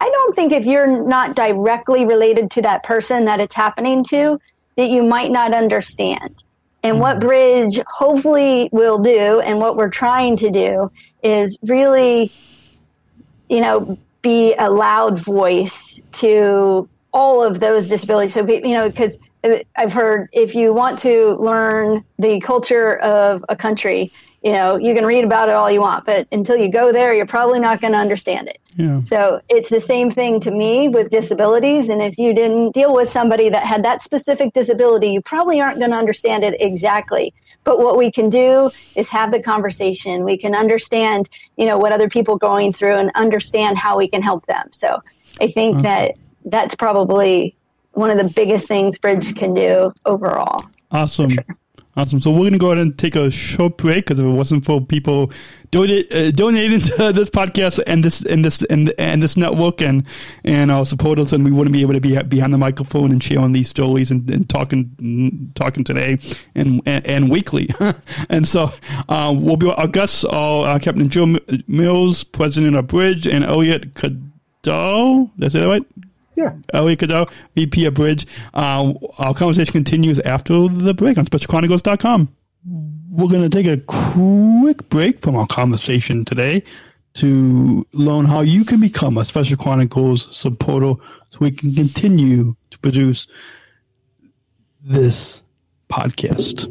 [0.00, 4.38] I don't think if you're not directly related to that person that it's happening to,
[4.76, 6.42] that you might not understand.
[6.82, 7.26] And what Mm-hmm.
[7.26, 10.90] Bridge hopefully will do, and what we're trying to do,
[11.22, 12.30] is really,
[13.48, 18.34] you know, be a loud voice to all of those disabilities.
[18.34, 19.18] So, you know, because
[19.74, 24.94] I've heard if you want to learn the culture of a country, you know, you
[24.94, 27.80] can read about it all you want, but until you go there, you're probably not
[27.80, 28.58] going to understand it.
[28.76, 29.02] Yeah.
[29.02, 31.88] So it's the same thing to me with disabilities.
[31.88, 35.78] And if you didn't deal with somebody that had that specific disability, you probably aren't
[35.78, 37.32] going to understand it exactly.
[37.64, 40.22] But what we can do is have the conversation.
[40.22, 44.06] We can understand, you know, what other people are going through and understand how we
[44.06, 44.68] can help them.
[44.70, 45.02] So
[45.40, 46.16] I think that
[46.46, 47.54] that's probably
[47.92, 50.64] one of the biggest things Bridge can do overall.
[50.90, 51.32] Awesome.
[51.98, 52.20] Awesome.
[52.20, 54.66] So we're going to go ahead and take a short break because if it wasn't
[54.66, 55.32] for people
[55.70, 60.06] donate, uh, donating to this podcast and this and this and, and this network and
[60.44, 63.52] and our supporters, and we wouldn't be able to be behind the microphone and sharing
[63.52, 66.18] these stories and, and talking talking today
[66.54, 67.70] and and, and weekly.
[68.28, 68.70] and so
[69.08, 73.94] uh, we'll be our guests are uh, Captain Joe Mills, President of Bridge, and Elliot
[73.94, 75.30] Cadell.
[75.38, 75.86] Did I say that right?
[76.36, 76.54] Yeah.
[76.72, 78.26] Elliot Cadell, VP of Bridge.
[78.54, 82.28] Uh, our conversation continues after the break on SpecialChronicles.com.
[83.10, 86.62] We're going to take a quick break from our conversation today
[87.14, 92.78] to learn how you can become a Special Chronicles supporter so we can continue to
[92.78, 93.26] produce
[94.82, 95.42] this
[95.90, 96.70] podcast.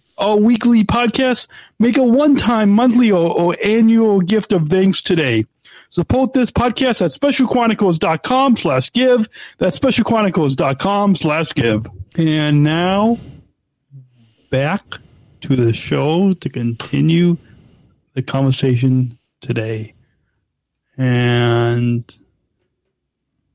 [0.21, 1.47] our weekly podcast,
[1.79, 5.45] make a one-time monthly or, or annual gift of thanks today.
[5.89, 9.27] Support this podcast at specialchronicles.com slash give.
[9.57, 11.85] That's specialchronicles.com slash give.
[12.15, 13.17] And now
[14.49, 14.83] back
[15.41, 17.37] to the show to continue
[18.13, 19.93] the conversation today.
[20.97, 22.03] And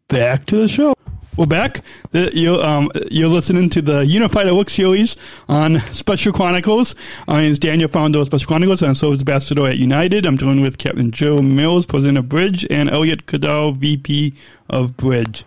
[0.09, 0.94] back to the show.
[1.37, 1.83] We're back.
[2.12, 5.18] You're, um, you're listening to the Unified Work series
[5.51, 6.94] on Special Chronicles.
[7.29, 10.25] My name is Daniel, founder of Special Chronicles, and so is Ambassador at United.
[10.25, 14.33] I'm joined with Captain Joe Mills, President of Bridge, and Elliot Cadell, VP
[14.70, 15.44] of Bridge.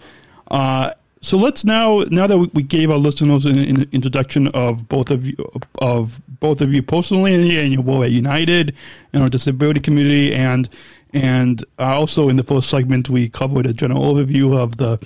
[0.52, 5.10] Uh, so let's now, now that we gave our listeners an, an introduction of both
[5.10, 5.36] of you,
[5.80, 8.76] of both of you personally and your role at United
[9.12, 10.70] and our disability community, and
[11.12, 15.00] And uh, also in the first segment, we covered a general overview of the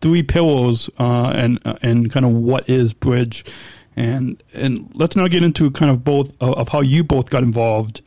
[0.00, 3.44] three pillars uh, and uh, and kind of what is bridge.
[3.96, 7.42] And and let's now get into kind of both uh, of how you both got
[7.42, 8.02] involved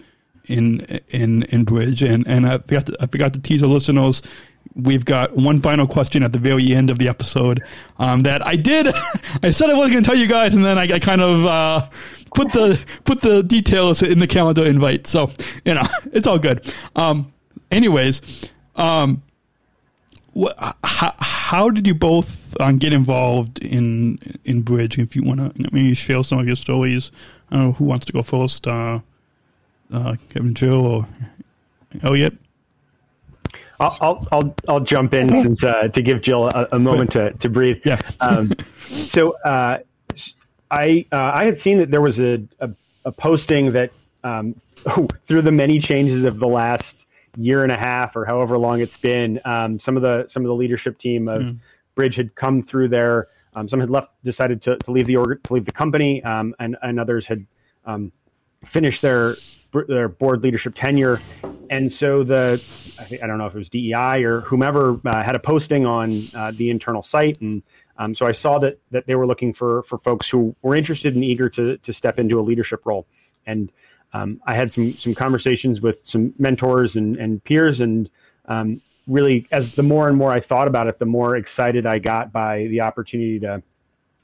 [0.46, 2.02] in in in bridge.
[2.02, 4.22] And and I forgot to, I forgot to tease the listeners
[4.76, 7.64] we've got one final question at the very end of the episode
[8.00, 8.88] um, that I did.
[9.44, 11.46] I said I wasn't going to tell you guys, and then I, I kind of
[11.46, 11.88] uh,
[12.34, 15.08] put the put the details in the calendar invite.
[15.08, 15.32] So
[15.66, 16.74] you know, it's all good.
[16.96, 17.32] Um,
[17.70, 18.22] anyways,
[18.76, 19.22] um,
[20.34, 24.98] what, how, how did you both um, get involved in in bridge?
[24.98, 27.12] If you want to maybe share some of your stories,
[27.50, 28.68] I don't know who wants to go first.
[28.68, 29.00] Uh,
[29.94, 31.08] uh, Kevin, Joe, or
[32.02, 32.34] Elliot.
[33.80, 37.32] I'll, I'll, I'll, I'll jump in since uh, to give Jill a, a moment to,
[37.34, 37.82] to breathe.
[37.84, 38.00] Yeah.
[38.20, 38.54] um,
[38.88, 39.80] so uh,
[40.70, 42.70] I uh, I had seen that there was a, a,
[43.06, 43.92] a posting that
[44.24, 44.56] um,
[45.28, 46.96] through the many changes of the last
[47.38, 50.48] year and a half or however long it's been, um, some of the some of
[50.48, 51.60] the leadership team of mm.
[51.96, 53.28] Bridge had come through there.
[53.54, 56.56] Um, some had left, decided to, to leave the org, to leave the company, um,
[56.60, 57.46] and and others had
[57.86, 58.12] um,
[58.66, 59.36] finished their
[59.88, 61.20] their board leadership tenure,
[61.70, 62.62] and so the
[63.00, 65.86] I, think, I don't know if it was DEI or whomever uh, had a posting
[65.86, 67.62] on uh, the internal site, and
[67.98, 71.16] um, so I saw that that they were looking for for folks who were interested
[71.16, 73.06] and eager to to step into a leadership role,
[73.46, 73.72] and
[74.14, 78.10] um, I had some some conversations with some mentors and and peers, and
[78.46, 82.00] um, really as the more and more I thought about it, the more excited I
[82.00, 83.64] got by the opportunity to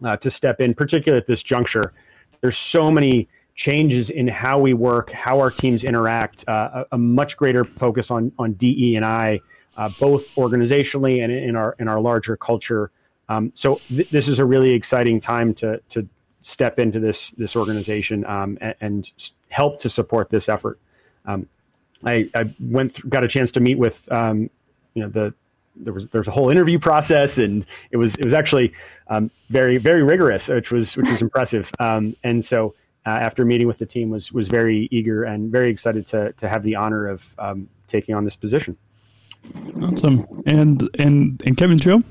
[0.06, 1.94] uh, to step in, particularly at this juncture.
[2.42, 6.98] There's so many changes in how we work, how our teams interact, uh, a, a,
[6.98, 9.40] much greater focus on on DE and I,
[9.78, 12.92] uh, both organizationally and in our in our larger culture.
[13.30, 16.08] Um, so th- this is a really exciting time to to
[16.48, 19.12] step into this this organization um, and, and,
[19.50, 20.78] help to support this effort.
[21.26, 21.48] Um,
[22.04, 24.50] I, I, went through, got a chance to meet with um,
[24.94, 25.34] you know the
[25.76, 28.74] there was there's a whole interview process and it was it was actually
[29.08, 31.70] um, very very rigorous, which was which was impressive.
[31.80, 35.70] Um, and so uh, after meeting with the team, was was very eager and very
[35.70, 37.36] excited to to have the honor of
[37.90, 38.78] taking on this position.
[39.82, 42.04] Awesome, and and and Kevin Joe.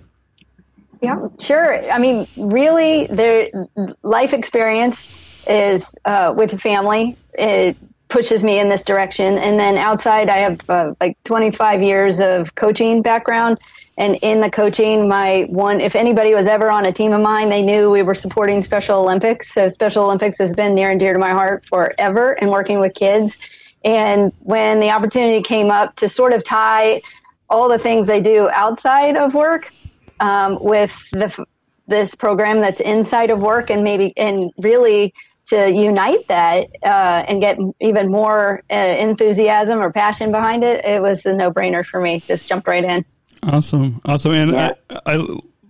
[1.03, 1.91] Yeah, sure.
[1.91, 3.69] I mean, really, the
[4.03, 5.13] life experience
[5.47, 7.17] is uh, with family.
[7.35, 7.77] It
[8.09, 12.55] pushes me in this direction, and then outside, I have uh, like 25 years of
[12.55, 13.59] coaching background
[13.99, 17.49] and in the coaching, my one, if anybody was ever on a team of mine,
[17.49, 19.53] they knew we were supporting Special Olympics.
[19.55, 22.95] So Special Olympics has been near and dear to my heart forever and working with
[22.95, 23.39] kids.
[23.85, 27.01] And when the opportunity came up to sort of tie
[27.49, 29.73] all the things they do outside of work
[30.21, 31.47] um, with the,
[31.87, 35.15] this program that's inside of work and maybe, and really
[35.47, 41.01] to unite that uh, and get even more uh, enthusiasm or passion behind it, it
[41.01, 42.21] was a no brainer for me.
[42.21, 43.05] Just jump right in.
[43.43, 44.73] Awesome, awesome, and yeah.
[44.91, 45.17] I, I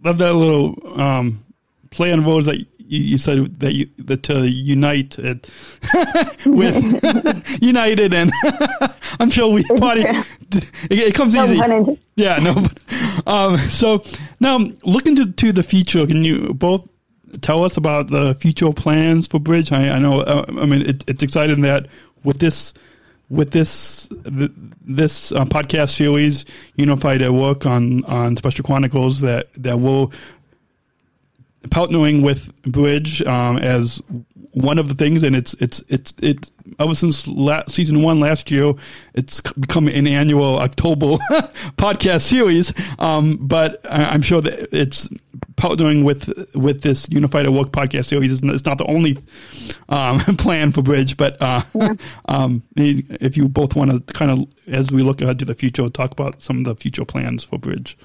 [0.02, 1.44] love that little um,
[1.90, 5.48] play on words that you, you, said that you that to unite it
[6.46, 8.32] with United, and
[9.20, 12.00] I'm sure we probably it, it comes no easy.
[12.14, 12.54] Yeah, no.
[12.54, 14.02] But, um, so
[14.40, 16.88] now looking to, to the future, can you both
[17.40, 19.72] tell us about the future plans for Bridge?
[19.72, 20.20] I, I know.
[20.20, 21.86] Uh, I mean, it, it's exciting that
[22.24, 22.74] with this
[23.28, 24.08] with this
[24.84, 26.44] this uh, podcast series,
[26.74, 30.12] Unified at Work on on Special Chronicles, that that will
[31.70, 34.00] partnering with Bridge um, as
[34.56, 38.50] one of the things, and it's it's it's it ever since la- season one last
[38.50, 38.72] year,
[39.14, 41.06] it's become an annual October
[41.76, 42.72] podcast series.
[42.98, 45.08] Um, but I'm sure that it's
[45.56, 48.42] partnering with with this Unified at Work podcast series.
[48.42, 49.18] It's not the only
[49.90, 51.94] um, plan for Bridge, but uh, yeah.
[52.26, 55.88] um, if you both want to kind of, as we look ahead to the future,
[55.90, 57.98] talk about some of the future plans for Bridge.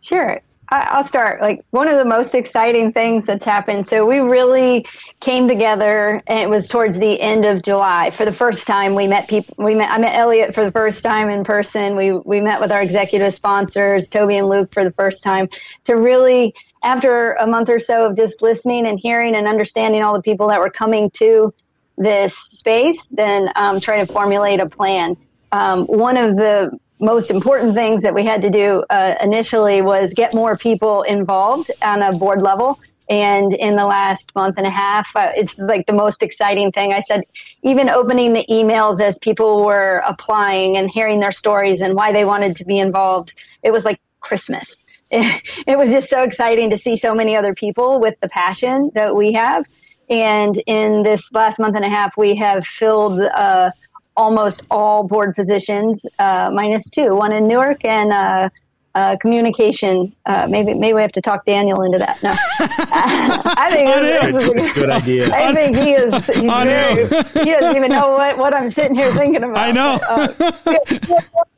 [0.00, 0.40] Sure.
[0.68, 1.40] I'll start.
[1.40, 3.86] Like one of the most exciting things that's happened.
[3.86, 4.84] So we really
[5.20, 8.10] came together, and it was towards the end of July.
[8.10, 9.54] For the first time, we met people.
[9.58, 9.90] We met.
[9.90, 11.94] I met Elliot for the first time in person.
[11.94, 15.48] We we met with our executive sponsors, Toby and Luke, for the first time
[15.84, 16.52] to really,
[16.82, 20.48] after a month or so of just listening and hearing and understanding all the people
[20.48, 21.54] that were coming to
[21.96, 25.16] this space, then um, try to formulate a plan.
[25.52, 30.14] Um, one of the most important things that we had to do uh, initially was
[30.14, 32.80] get more people involved on a board level.
[33.08, 36.92] And in the last month and a half, uh, it's like the most exciting thing.
[36.92, 37.22] I said,
[37.62, 42.24] even opening the emails as people were applying and hearing their stories and why they
[42.24, 44.82] wanted to be involved, it was like Christmas.
[45.10, 48.90] It, it was just so exciting to see so many other people with the passion
[48.94, 49.64] that we have.
[50.08, 53.70] And in this last month and a half, we have filled uh,
[54.16, 58.48] almost all board positions, uh, minus two, one in Newark and uh,
[58.94, 60.14] uh, communication.
[60.24, 62.22] Uh, maybe maybe we have to talk Daniel into that.
[62.22, 65.34] No, I think this, is a Good, good idea.
[65.34, 66.26] I think he is.
[66.26, 69.58] Very, he doesn't even know what, what I'm sitting here thinking about.
[69.58, 69.98] I know.
[70.08, 70.82] Uh,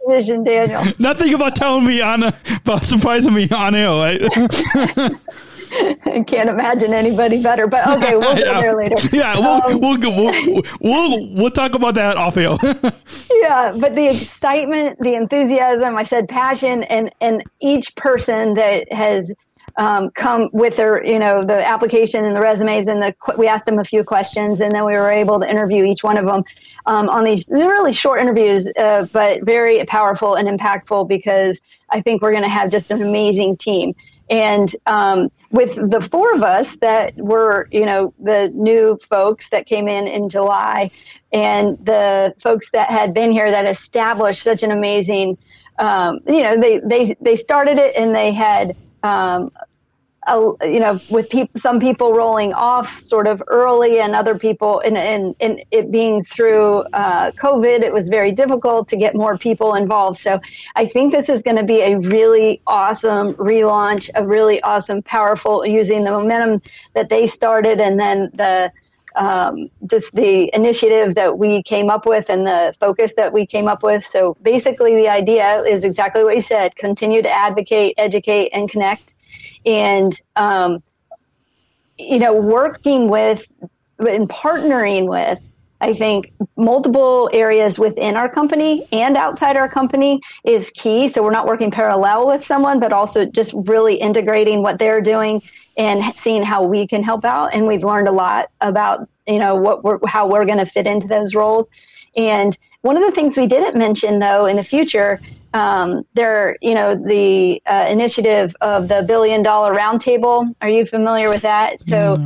[0.08, 0.84] position, Daniel.
[0.98, 4.20] Nothing about telling me on, about surprising me on air, right?
[5.72, 7.66] I can't imagine anybody better.
[7.66, 8.60] But okay, we'll go yeah.
[8.60, 8.96] there later.
[9.12, 12.56] Yeah, we'll, Um, we'll, go- we'll, we'll, we'll talk about that off air.
[13.42, 19.34] yeah but the excitement the enthusiasm i said passion and and each person that has
[19.76, 23.66] um, come with their you know the application and the resumes and the, we asked
[23.66, 26.42] them a few questions and then we were able to interview each one of them
[26.86, 32.22] um, on these really short interviews uh, but very powerful and impactful because i think
[32.22, 33.94] we're going to have just an amazing team
[34.30, 39.66] and um, with the four of us that were, you know, the new folks that
[39.66, 40.90] came in in July,
[41.32, 45.38] and the folks that had been here that established such an amazing,
[45.78, 48.76] um, you know, they they they started it and they had.
[49.02, 49.50] Um,
[50.62, 55.34] you know, with peop some people rolling off sort of early, and other people, and
[55.40, 60.18] it being through uh, COVID, it was very difficult to get more people involved.
[60.18, 60.40] So,
[60.76, 65.66] I think this is going to be a really awesome relaunch, a really awesome, powerful,
[65.66, 66.62] using the momentum
[66.94, 68.72] that they started, and then the
[69.16, 73.66] um, just the initiative that we came up with and the focus that we came
[73.66, 74.04] up with.
[74.04, 79.14] So basically, the idea is exactly what you said: continue to advocate, educate, and connect
[79.68, 80.82] and um,
[81.98, 83.50] you know working with
[83.98, 85.40] and partnering with
[85.80, 91.06] i think multiple areas within our company and outside our company is key.
[91.08, 95.40] So we're not working parallel with someone but also just really integrating what they're doing
[95.76, 97.54] and seeing how we can help out.
[97.54, 100.86] And we've learned a lot about you know what we're, how we're going to fit
[100.86, 101.68] into those roles.
[102.16, 105.20] And one of the things we didn't mention though in the future
[105.54, 110.54] um, there, you know, the uh, initiative of the billion dollar roundtable.
[110.60, 111.80] Are you familiar with that?
[111.80, 112.22] So,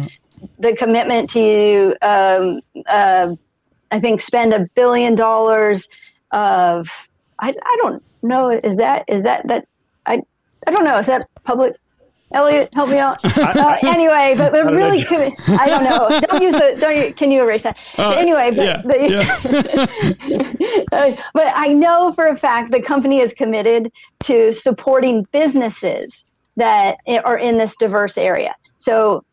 [0.58, 3.34] the commitment to, um, uh,
[3.90, 5.88] I think, spend a billion dollars
[6.30, 7.08] of.
[7.38, 8.50] I, I don't know.
[8.50, 9.66] Is that is that that
[10.06, 10.22] I
[10.66, 10.98] I don't know.
[10.98, 11.76] Is that public?
[12.34, 13.18] Elliot, help me out.
[13.62, 15.02] Uh, anyway, but we're really.
[15.02, 16.20] Commi- I don't know.
[16.28, 16.76] Don't use the.
[16.80, 16.96] Don't.
[16.96, 17.76] You, can you erase that?
[17.98, 19.96] Uh, anyway, but yeah, the,
[20.28, 20.82] yeah.
[20.92, 26.98] Uh, but I know for a fact the company is committed to supporting businesses that
[27.24, 28.54] are in this diverse area.
[28.78, 29.24] So,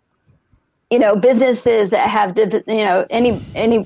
[0.89, 3.85] you know, businesses that have, you know, any any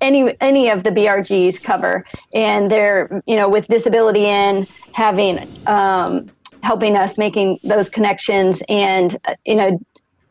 [0.00, 2.04] any any of the BRGs cover,
[2.34, 6.30] and they're you know with disability in having um,
[6.62, 9.80] helping us making those connections, and uh, you know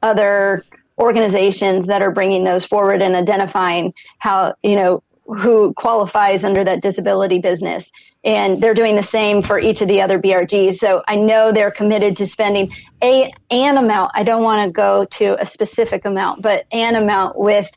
[0.02, 0.64] other
[0.98, 6.82] organizations that are bringing those forward and identifying how you know who qualifies under that
[6.82, 7.92] disability business.
[8.24, 11.72] And they're doing the same for each of the other brgs so i know they're
[11.72, 12.70] committed to spending
[13.02, 14.12] a an amount.
[14.14, 17.72] I don't want to go to a specific amount but an amount with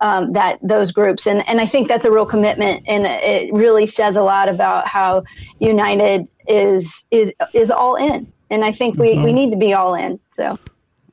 [0.00, 1.26] um, that those groups.
[1.26, 4.86] And and i think that's a real commitment and it really says a lot about
[4.86, 5.24] how
[5.58, 8.30] united is is is all in.
[8.50, 10.58] And i think we we need to be all in so.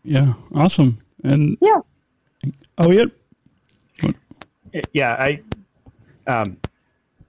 [0.04, 1.00] Yeah, awesome.
[1.24, 1.82] And yeah.
[2.78, 3.06] Oh yeah,
[4.94, 5.42] Yeah, I
[6.28, 6.58] um,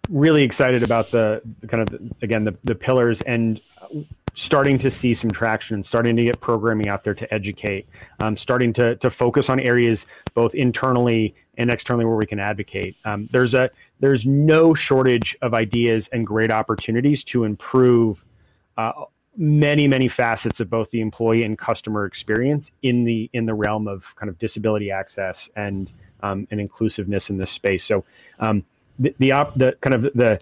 [0.08, 3.60] really excited about the, the kind of again the, the pillars and
[4.34, 7.88] starting to see some traction, and starting to get programming out there to educate,
[8.20, 12.96] um, starting to to focus on areas both internally and externally where we can advocate.
[13.04, 18.24] Um, there's a there's no shortage of ideas and great opportunities to improve.
[18.76, 18.92] Uh,
[19.38, 23.86] many many facets of both the employee and customer experience in the in the realm
[23.86, 25.90] of kind of disability access and
[26.22, 27.84] um, and inclusiveness in this space.
[27.84, 28.04] So
[28.40, 28.64] um,
[28.98, 30.40] the the, op- the kind of the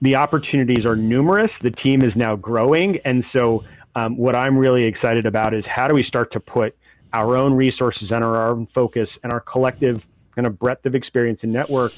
[0.00, 1.58] the opportunities are numerous.
[1.58, 5.88] The team is now growing, and so um, what I'm really excited about is how
[5.88, 6.76] do we start to put
[7.12, 11.44] our own resources and our own focus and our collective kind of breadth of experience
[11.44, 11.92] and network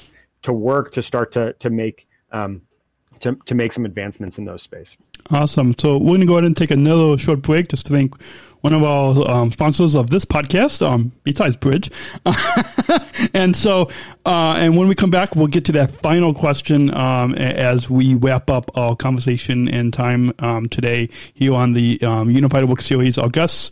[0.45, 2.61] to work to start to to make um,
[3.21, 4.95] to, to make some advancements in those space.
[5.31, 5.73] awesome.
[5.79, 8.13] So we're going to go ahead and take another short break just to thank
[8.61, 11.89] one of our um, sponsors of this podcast, um, besides Bridge.
[13.33, 13.89] and so,
[14.25, 18.15] uh, and when we come back, we'll get to that final question um, as we
[18.15, 23.17] wrap up our conversation and time um, today here on the um, Unified Work Series.
[23.17, 23.71] Our guests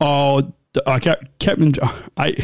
[0.00, 0.42] are
[0.86, 1.72] uh, Cap- Captain.
[2.16, 2.34] I.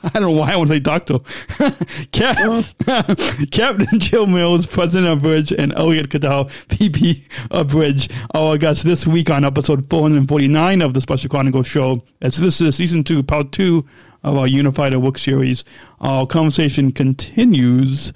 [0.02, 1.18] I don't know why I want to say doctor.
[2.12, 2.64] Cap-
[3.50, 8.82] Captain Jill Mills, President of Bridge, and Elliot Cadell, VP of Bridge, oh, our guests
[8.82, 12.02] this week on episode 449 of the Special Chronicles Show.
[12.22, 13.86] As this is season two, part two
[14.22, 15.64] of our Unified at Work series,
[16.00, 18.12] our conversation continues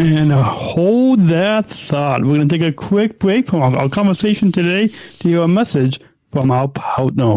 [0.00, 2.22] And hold that thought.
[2.22, 4.88] We're going to take a quick break from our, conversation today
[5.18, 6.00] to hear a message
[6.32, 7.36] from our partner.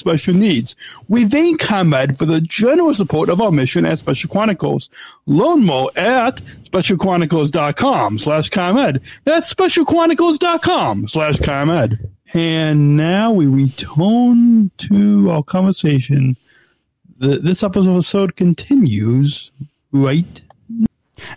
[0.01, 0.75] special needs.
[1.07, 4.89] We thank ComEd for the generous support of our mission at Special Chronicles.
[5.25, 9.01] Learn more at specialchronicles.com slash ComEd.
[9.23, 12.09] That's specialchronicles.com slash ComEd.
[12.33, 16.35] And now we return to our conversation.
[17.17, 19.51] The, this episode continues
[19.91, 20.41] right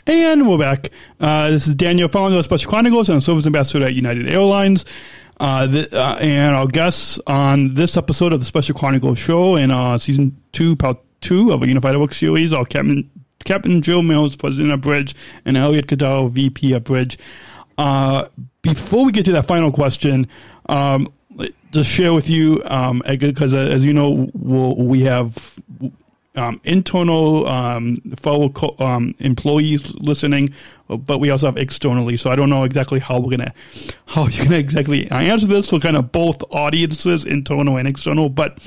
[0.07, 0.91] and we're back.
[1.21, 4.85] Uh, this is Daniel, founder of Special Chronicles and Service Ambassador at United Airlines.
[5.45, 9.71] Uh, the, uh, and our guests on this episode of the Special Chronicles show in
[9.71, 13.11] uh, season two, part two of a Unified Work series are Captain
[13.45, 15.15] Captain Jill Mills, President of Bridge,
[15.45, 17.19] and Elliot Cadell, VP of Bridge.
[17.77, 18.29] Uh,
[18.63, 20.29] before we get to that final question,
[20.71, 21.13] um,
[21.73, 22.63] just share with you
[23.11, 25.59] because um, as you know, we'll, we have
[26.37, 30.51] um, internal um, fellow co- um, employees listening,
[30.89, 32.17] but we also have externally.
[32.17, 33.55] So I don't know exactly how we're gonna
[34.07, 38.29] how you're gonna exactly answer this for kind of both audiences, internal and external.
[38.29, 38.59] But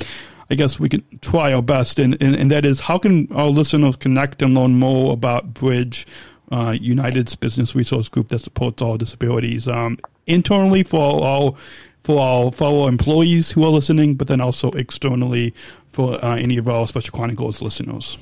[0.50, 3.50] I guess we can try our best, and, and, and that is how can our
[3.50, 6.08] listeners connect and learn more about Bridge,
[6.52, 11.58] uh, United's business resource group that supports all disabilities um, internally for all
[12.04, 15.54] for our fellow employees who are listening, but then also externally
[15.98, 18.20] for uh, any of our Special Chronicles listeners.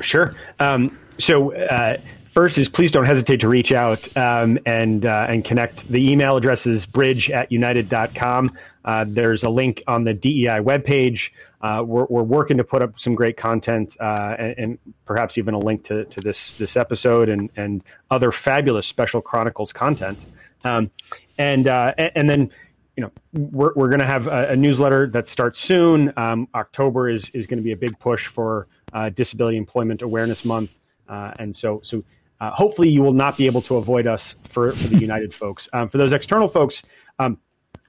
[0.00, 0.32] Sure.
[0.60, 1.96] Um, so, uh,
[2.30, 5.88] first is please don't hesitate to reach out um, and uh, and connect.
[5.88, 8.56] The email address is bridge at united.com.
[8.84, 11.30] Uh, there's a link on the DEI webpage.
[11.62, 15.52] Uh, we're, we're working to put up some great content uh, and, and, perhaps even
[15.52, 17.82] a link to, to this this episode and, and
[18.12, 20.16] other fabulous Special Chronicles content.
[20.62, 20.92] Um,
[21.38, 22.52] and uh, and then
[22.96, 26.12] you know we're, we're going to have a, a, newsletter that starts soon.
[26.16, 30.44] Um, October is is going to be a big push for uh, Disability Employment Awareness
[30.44, 30.78] Month,
[31.08, 32.02] uh, and so so
[32.40, 35.68] uh, hopefully you will not be able to avoid us for, for the United folks.
[35.72, 36.82] Um, for those external folks.
[37.18, 37.38] Um,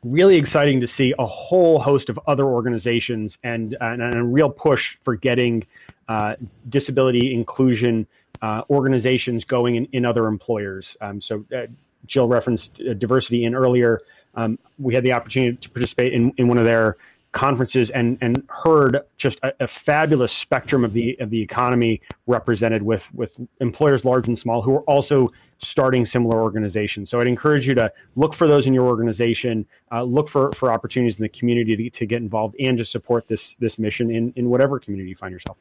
[0.03, 4.49] really exciting to see a whole host of other organizations and, and, and a real
[4.49, 5.66] push for getting
[6.08, 6.36] uh,
[6.70, 8.08] disability inclusion
[8.41, 10.95] uh, organizations going in, in other employers.
[11.01, 11.66] Um, so uh,
[12.05, 14.01] Jill referenced diversity in earlier.
[14.38, 16.97] Um, we had the opportunity to participate in, in one of their
[17.33, 22.81] conferences and and heard just a, a, fabulous spectrum of the of the economy represented
[22.81, 27.09] with with employers large and small who are also starting similar organizations.
[27.09, 30.71] So I'd encourage you to look for those in your organization, uh, look for for
[30.71, 34.33] opportunities in the community to, to get involved and to support this this mission in
[34.35, 35.57] in whatever community you find yourself.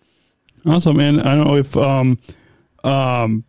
[0.64, 2.18] Awesome, and I don't know if um,
[2.84, 3.44] um,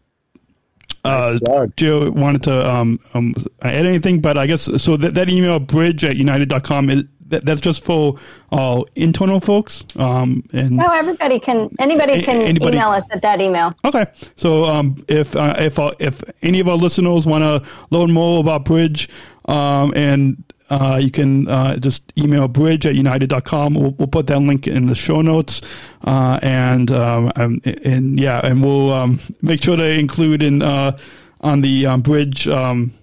[1.08, 5.60] uh, Joe wanted to um, um, add anything, but I guess so that, that email
[5.60, 8.16] bridge at united.com is that, that's just for
[8.52, 9.84] all internal folks.
[9.96, 11.70] Um, and no, everybody can.
[11.80, 13.74] Anybody can anybody, email us at that email.
[13.84, 14.06] Okay,
[14.36, 18.40] so um, if uh, if uh, if any of our listeners want to learn more
[18.40, 19.10] about Bridge,
[19.46, 23.74] um, and uh, you can uh, just email bridge at united.com.
[23.74, 25.62] We'll, we'll put that link in the show notes.
[26.04, 30.98] Uh, and, um, and, and, yeah, and we'll um, make sure to include in uh,
[31.42, 32.94] on the um, bridge um,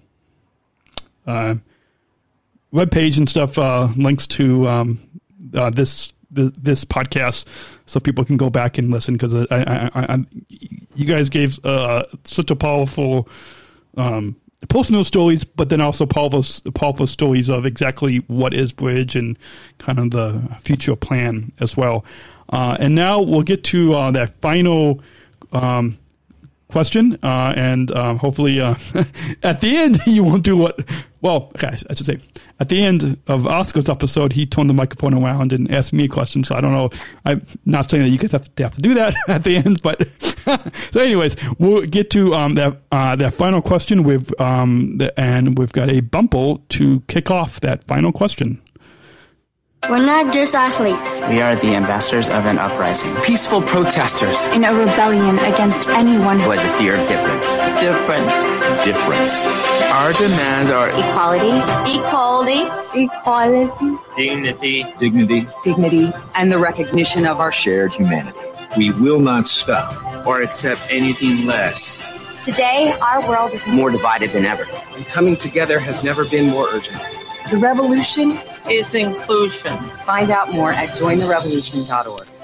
[1.25, 1.55] uh,
[2.73, 4.99] webpage and stuff uh, links to um,
[5.71, 7.45] this, this, podcast
[7.85, 10.25] so people can go back and listen because I, I, I,
[10.95, 11.57] you guys gave
[12.25, 13.29] such a powerful
[13.97, 14.35] um,
[14.69, 19.37] personal stories, but then also powerful, powerful stories of exactly what is Bridge and
[19.77, 22.05] kind of the future plan as well.
[22.49, 25.01] Uh, and now we'll get to uh, that final
[25.51, 25.97] um,
[26.67, 28.75] question, uh, and um, hopefully uh,
[29.43, 30.79] at the end you won't do what.
[31.25, 32.19] Well, okay, I should say
[32.59, 36.07] at the end of Oscar's episode, he turned the microphone around and asked me a
[36.07, 36.43] question.
[36.43, 36.91] So I don't know.
[37.25, 39.81] I'm not saying that you guys have to, have to do that at the end,
[39.81, 40.07] but
[40.91, 45.57] so anyways, we'll get to um, that uh, that final question with um, the, and
[45.57, 48.61] we've got a bumble to kick off that final question.
[49.89, 51.21] We're not just athletes.
[51.21, 53.15] We are the ambassadors of an uprising.
[53.23, 54.45] Peaceful protesters.
[54.49, 57.47] In a rebellion against anyone who has a fear of difference.
[57.81, 58.85] Difference.
[58.85, 59.74] Difference.
[59.95, 61.95] Our demands are Equality.
[61.95, 63.01] Equality.
[63.01, 63.97] Equality.
[64.17, 68.37] dignity, dignity, dignity, and the recognition of our shared humanity.
[68.75, 72.03] We will not stop or accept anything less.
[72.43, 74.67] Today, our world is More divided than ever.
[74.97, 77.01] And coming together has never been more urgent.
[77.49, 79.77] The revolution is inclusion.
[80.05, 82.34] Find out more at jointherevolution.org.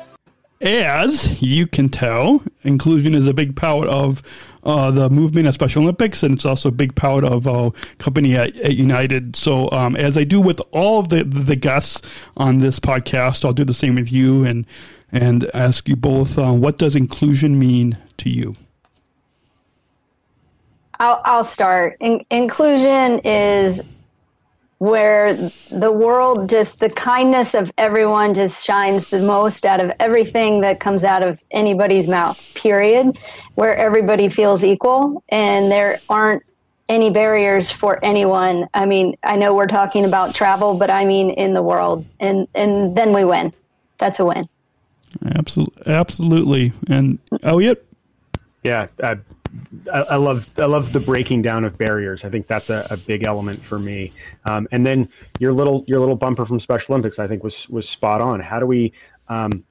[0.61, 4.21] As you can tell, inclusion is a big part of
[4.63, 8.35] uh, the movement at Special Olympics, and it's also a big part of our company
[8.35, 9.35] at, at United.
[9.35, 12.07] So, um, as I do with all of the, the guests
[12.37, 14.67] on this podcast, I'll do the same with you and
[15.11, 18.55] and ask you both: uh, What does inclusion mean to you?
[20.99, 21.97] I'll, I'll start.
[21.99, 23.81] In, inclusion is
[24.81, 25.35] where
[25.69, 30.79] the world just the kindness of everyone just shines the most out of everything that
[30.79, 33.15] comes out of anybody's mouth period
[33.53, 36.41] where everybody feels equal and there aren't
[36.89, 38.67] any barriers for anyone.
[38.73, 42.03] I mean i know we're talking about travel but i mean in the world.
[42.19, 43.53] And and then we win.
[43.99, 44.49] That's a win.
[45.35, 46.73] Absolutely absolutely.
[46.89, 47.85] And elliot
[48.63, 49.13] yeah uh,
[49.91, 52.23] I, love I love the breaking down of barriers.
[52.23, 54.11] I think that's a, a big element for me.
[54.45, 57.87] Um, and then your little your little bumper from Special Olympics, I think was was
[57.87, 58.39] spot on.
[58.39, 58.93] How do we
[59.27, 59.63] um,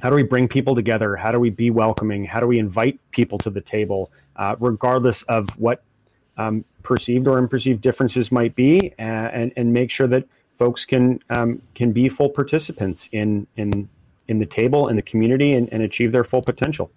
[0.00, 1.16] how do we bring people together?
[1.16, 2.24] How do we be welcoming?
[2.24, 5.82] How do we invite people to the table, uh, regardless of what
[6.36, 10.24] um, perceived or unperceived differences might be, uh, and and make sure that
[10.58, 13.88] folks can um, can be full participants in in
[14.28, 16.90] in the table in the community and, and achieve their full potential.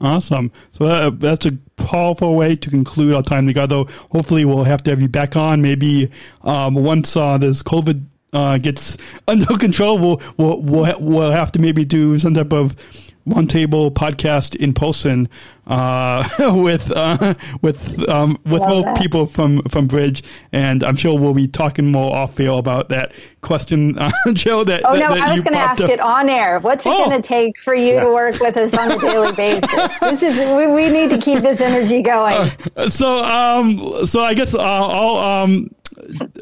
[0.00, 0.50] Awesome.
[0.72, 3.84] So that, that's a powerful way to conclude our time together.
[4.12, 5.60] Hopefully, we'll have to have you back on.
[5.60, 6.10] Maybe
[6.42, 8.96] um, once uh, this COVID uh, gets
[9.28, 12.76] under control, we'll, we'll, we'll we'll have to maybe do some type of
[13.24, 15.28] one table podcast in person
[15.66, 18.96] uh, with uh, with um, with more that.
[18.96, 23.12] people from from Bridge, and I'm sure we'll be talking more off air about that
[23.42, 24.64] question, uh, Joe.
[24.64, 25.90] That oh that, no, that I was going to ask up.
[25.90, 26.58] it on air.
[26.58, 27.06] What's it oh.
[27.08, 28.00] going to take for you yeah.
[28.00, 29.98] to work with us on a daily basis?
[30.00, 32.50] this is we, we need to keep this energy going.
[32.76, 35.70] Uh, so um so I guess I'll um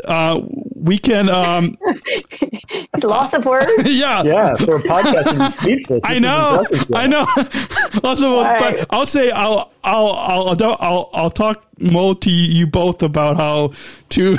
[0.04, 0.40] uh,
[0.78, 1.28] we can.
[1.28, 1.76] Um,
[3.02, 3.70] Loss of words.
[3.84, 4.54] yeah, yeah.
[4.56, 6.02] For a podcast, speechless.
[6.04, 6.64] I know,
[6.94, 7.26] I know.
[8.02, 8.76] Lots of words, right.
[8.76, 13.72] but I'll say I'll I'll I'll I'll I'll talk more to you both about how
[14.10, 14.36] to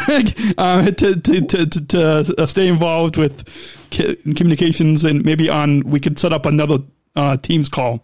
[0.58, 3.48] uh, to, to, to to to stay involved with
[3.90, 6.80] communications and maybe on we could set up another
[7.16, 8.04] uh, Teams call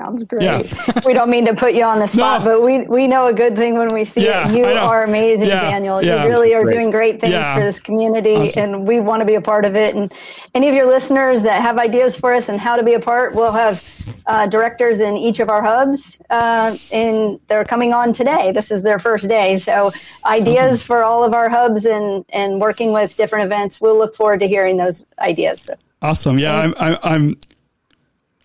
[0.00, 0.42] Sounds great.
[0.42, 0.62] Yeah.
[1.04, 2.46] we don't mean to put you on the spot, no.
[2.46, 4.56] but we, we know a good thing when we see yeah, it.
[4.56, 6.02] You are amazing, yeah, Daniel.
[6.02, 6.74] You really are great.
[6.74, 8.62] doing great things for this community, awesome.
[8.62, 9.94] and we want to be a part of it.
[9.94, 10.10] And
[10.54, 13.34] any of your listeners that have ideas for us and how to be a part,
[13.34, 13.84] we'll have
[14.24, 18.52] uh, directors in each of our hubs, uh, and they're coming on today.
[18.52, 19.92] This is their first day, so
[20.24, 20.86] ideas awesome.
[20.86, 23.82] for all of our hubs and and working with different events.
[23.82, 25.68] We'll look forward to hearing those ideas.
[26.00, 26.38] Awesome.
[26.38, 27.30] Yeah, I'm, I'm, I'm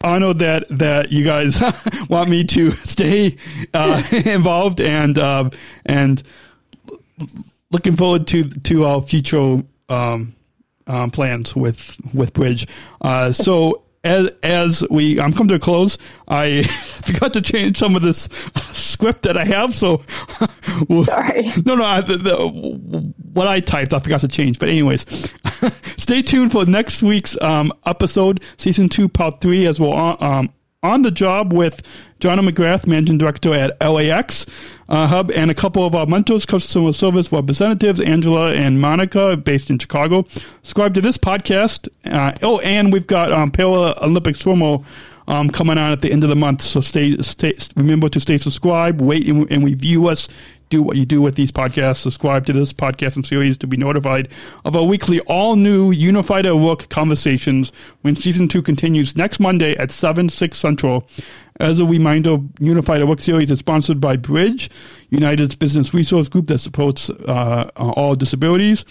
[0.01, 1.61] honored that that you guys
[2.09, 3.35] want me to stay
[3.73, 5.49] uh, involved and uh,
[5.85, 6.23] and
[7.71, 10.35] looking forward to to our future um,
[10.87, 12.67] um, plans with with Bridge.
[13.01, 15.97] Uh, so as as we I'm coming to a close,
[16.27, 16.63] I
[17.03, 18.29] forgot to change some of this
[18.71, 19.73] script that I have.
[19.73, 20.03] So,
[21.03, 21.51] sorry.
[21.65, 22.01] No, no.
[22.01, 24.59] the, the, what I typed, I forgot to change.
[24.59, 25.05] But anyways,
[25.97, 30.17] stay tuned for next week's um, episode, season two, part three, as well.
[30.23, 30.53] Um,
[30.83, 31.81] on the job with
[32.19, 34.45] John McGrath, Managing Director at LAX
[34.87, 39.69] uh, Hub, and a couple of our mentors, customer service representatives, Angela and Monica, based
[39.69, 40.25] in Chicago.
[40.61, 41.89] Subscribe to this podcast.
[42.05, 44.79] Uh, oh, and we've got um, Olympic swimmer
[45.27, 46.61] um, coming on at the end of the month.
[46.61, 50.27] So stay, stay remember to stay subscribed, wait, and, and review us
[50.69, 51.97] do what you do with these podcasts.
[51.97, 54.29] Subscribe to this podcast and series to be notified
[54.63, 59.91] of our weekly all new Unified Work conversations when season two continues next Monday at
[59.91, 61.07] 7, 6 Central.
[61.59, 64.69] As a reminder, Unified Work series is sponsored by Bridge,
[65.09, 68.83] United's business resource group that supports uh, all disabilities.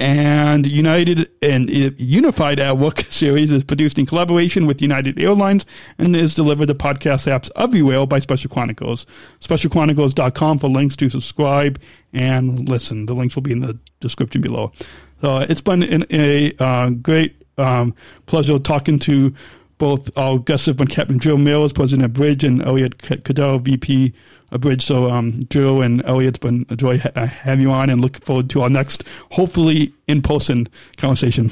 [0.00, 5.66] And United and Unified at Work series is produced in collaboration with United Airlines
[5.98, 9.06] and is delivered to podcast apps everywhere by Special Chronicles.
[9.40, 11.80] SpecialChronicles.com for links to subscribe
[12.12, 13.06] and listen.
[13.06, 14.72] The links will be in the description below.
[15.20, 17.92] So it's been a, a uh, great um,
[18.26, 19.34] pleasure talking to
[19.78, 24.12] both our guests have been Captain Jill Mills, President of Bridge, and Elliot Cadell, VP
[24.50, 24.84] of Bridge.
[24.84, 28.22] So, um, Jill and Elliot, it's been a joy ha- having you on and look
[28.24, 31.50] forward to our next, hopefully in person conversation.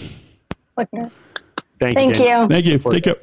[0.76, 0.90] Thank,
[1.80, 2.24] Thank you.
[2.26, 2.48] you.
[2.48, 2.78] Thank you.
[2.78, 3.16] Take care.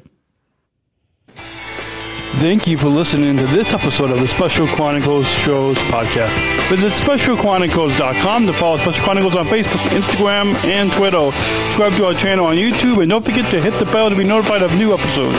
[2.38, 6.34] Thank you for listening to this episode of the Special Chronicles Shows podcast.
[6.68, 11.30] Visit specialchronicles.com to follow Special Chronicles on Facebook, Instagram, and Twitter.
[11.30, 14.24] Subscribe to our channel on YouTube, and don't forget to hit the bell to be
[14.24, 15.38] notified of new episodes.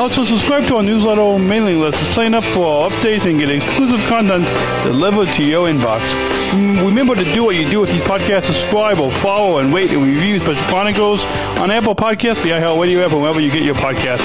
[0.00, 3.38] Also, subscribe to our newsletter or mailing list to sign up for our updates and
[3.38, 4.46] get exclusive content
[4.82, 6.00] delivered to your inbox.
[6.52, 8.44] Mm, Remember to do what you do with these podcasts.
[8.44, 11.26] Subscribe or follow and rate and review Special Chronicles
[11.60, 14.24] on Apple Podcasts, the iHeartRadio app, or wherever you get your podcasts.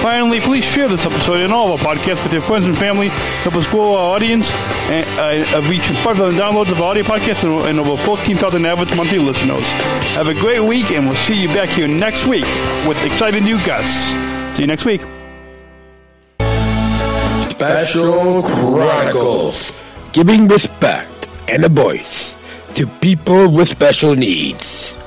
[0.00, 3.08] Finally, please share this episode and all of our podcasts with your friends and family.
[3.08, 4.48] Help us grow our audience
[4.88, 9.18] and uh, reach 5,000 downloads of our audio podcasts and, and over 14,000 average monthly
[9.18, 9.66] listeners.
[10.14, 12.44] Have a great week, and we'll see you back here next week
[12.86, 14.06] with exciting new guests.
[14.56, 15.02] See you next week.
[17.56, 19.72] Special Chronicles,
[20.12, 22.36] giving respect and a voice
[22.74, 24.98] to people with special needs.